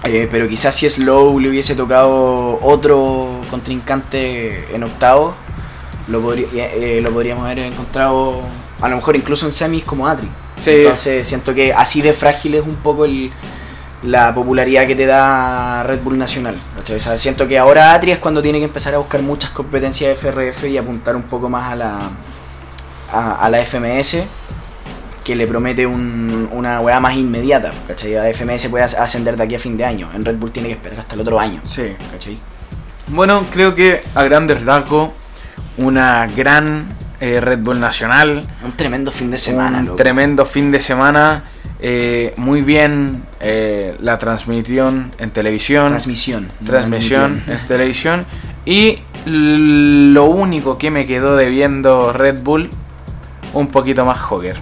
[0.06, 5.36] eh, pero quizás si Slow le hubiese tocado otro contrincante en octavo,
[6.08, 8.42] lo, eh, lo podríamos haber encontrado
[8.82, 10.28] a lo mejor incluso en semis como Atri.
[10.56, 10.72] Sí.
[10.72, 13.32] Entonces siento que así de frágil es un poco el,
[14.04, 16.56] la popularidad que te da Red Bull Nacional.
[16.96, 20.10] O sea, siento que ahora Atri es cuando tiene que empezar a buscar muchas competencias
[20.10, 22.00] de FRF y apuntar un poco más a la,
[23.12, 24.24] a, a la FMS,
[25.24, 27.72] que le promete un- una weá más inmediata.
[27.88, 28.14] ¿cachai?
[28.14, 30.10] La FMS puede as- ascender de aquí a fin de año.
[30.16, 31.62] En Red Bull tiene que esperar hasta el otro año.
[31.66, 31.94] Sí.
[32.12, 32.38] ¿cachai?
[33.08, 35.10] Bueno, creo que a grandes rasgos,
[35.78, 36.88] una gran
[37.20, 38.44] eh, Red Bull nacional.
[38.64, 39.98] Un tremendo fin de semana, un loco.
[39.98, 41.44] tremendo fin de semana.
[41.82, 45.90] eh, muy bien eh, la transmisión en televisión.
[45.90, 46.52] Transmisión.
[46.66, 48.26] transmisión en televisión.
[48.66, 52.70] Y lo único que me quedó debiendo Red Bull,
[53.54, 54.58] un poquito más Joker.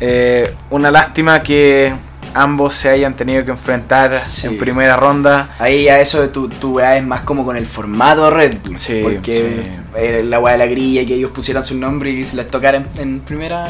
[0.00, 1.92] Eh, una lástima que
[2.32, 4.46] ambos se hayan tenido que enfrentar Sí.
[4.46, 5.48] en primera ronda.
[5.58, 8.76] Ahí ya eso de tu, tu weá es más como con el formato Red Bull.
[8.78, 9.62] Sí, porque
[9.92, 10.22] sí.
[10.24, 12.78] la weá de la grilla y que ellos pusieran su nombre y se les tocara
[12.78, 13.68] en, en primera.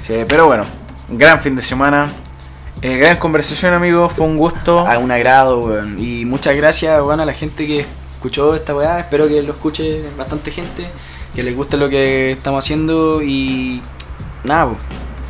[0.00, 0.64] Sí, pero bueno,
[1.10, 2.08] gran fin de semana.
[2.84, 4.12] Eh, gran conversación, amigos.
[4.12, 4.86] Fue un gusto.
[4.86, 5.98] A un agrado, weón.
[5.98, 9.00] Y muchas gracias, weón, a la gente que escuchó esta weá.
[9.00, 10.86] Espero que lo escuche bastante gente.
[11.34, 13.22] Que les guste lo que estamos haciendo.
[13.22, 13.80] Y
[14.44, 14.76] nada, po.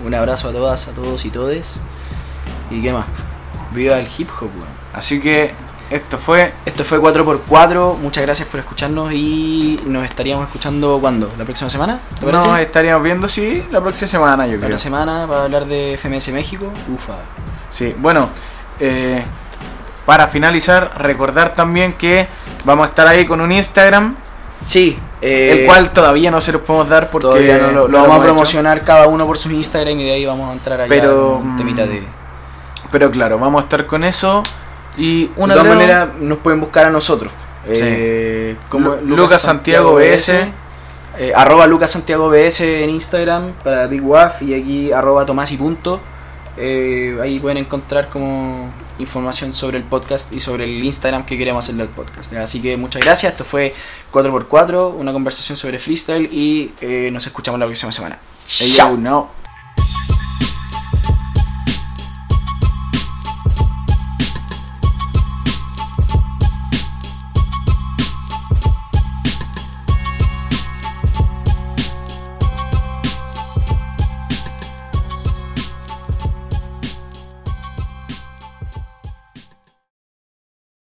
[0.05, 1.75] un abrazo a todas, a todos y todes.
[2.73, 3.07] ¿Y qué más?
[3.73, 4.69] Viva el hip hop, weón.
[4.93, 5.53] Así que
[5.95, 6.53] Esto fue.
[6.67, 7.99] Esto fue 4x4.
[7.99, 11.33] Muchas gracias por escucharnos y nos estaríamos escuchando cuando?
[11.39, 12.01] ¿La próxima semana?
[12.19, 12.49] ¿Te parece?
[12.49, 14.69] Nos estaríamos viendo, sí, la próxima semana, yo La creo.
[14.71, 16.67] próxima semana para hablar de FMS México.
[16.93, 17.13] Ufa.
[17.71, 18.29] Sí, bueno,
[18.81, 19.25] eh,
[20.05, 22.27] para finalizar, recordar también que
[22.65, 24.17] vamos a estar ahí con un Instagram,
[24.61, 28.11] Sí, eh, el cual todavía no se los podemos dar porque todavía no lo, vamos
[28.11, 28.23] a hecho.
[28.25, 31.57] promocionar cada uno por sus Instagram y de ahí vamos a entrar allá Pero, un
[31.57, 32.05] temita de...
[32.91, 34.43] Pero claro, vamos a estar con eso.
[34.97, 37.33] Y De una todas creo- maneras nos pueden buscar a nosotros.
[37.67, 40.49] Eh, como Lu- Lucas Santiago BS.
[41.19, 45.57] eh, arroba Lucas Santiago BS en Instagram para Big Waf y aquí arroba Tomás y
[45.57, 46.01] punto.
[46.57, 51.65] Eh, ahí pueden encontrar como información sobre el podcast y sobre el Instagram que queremos
[51.65, 52.33] hacerle al podcast.
[52.35, 53.33] Así que muchas gracias.
[53.33, 53.75] Esto fue
[54.13, 58.19] 4x4, una conversación sobre freestyle y eh, nos escuchamos la próxima semana.
[58.47, 59.44] Chao, no.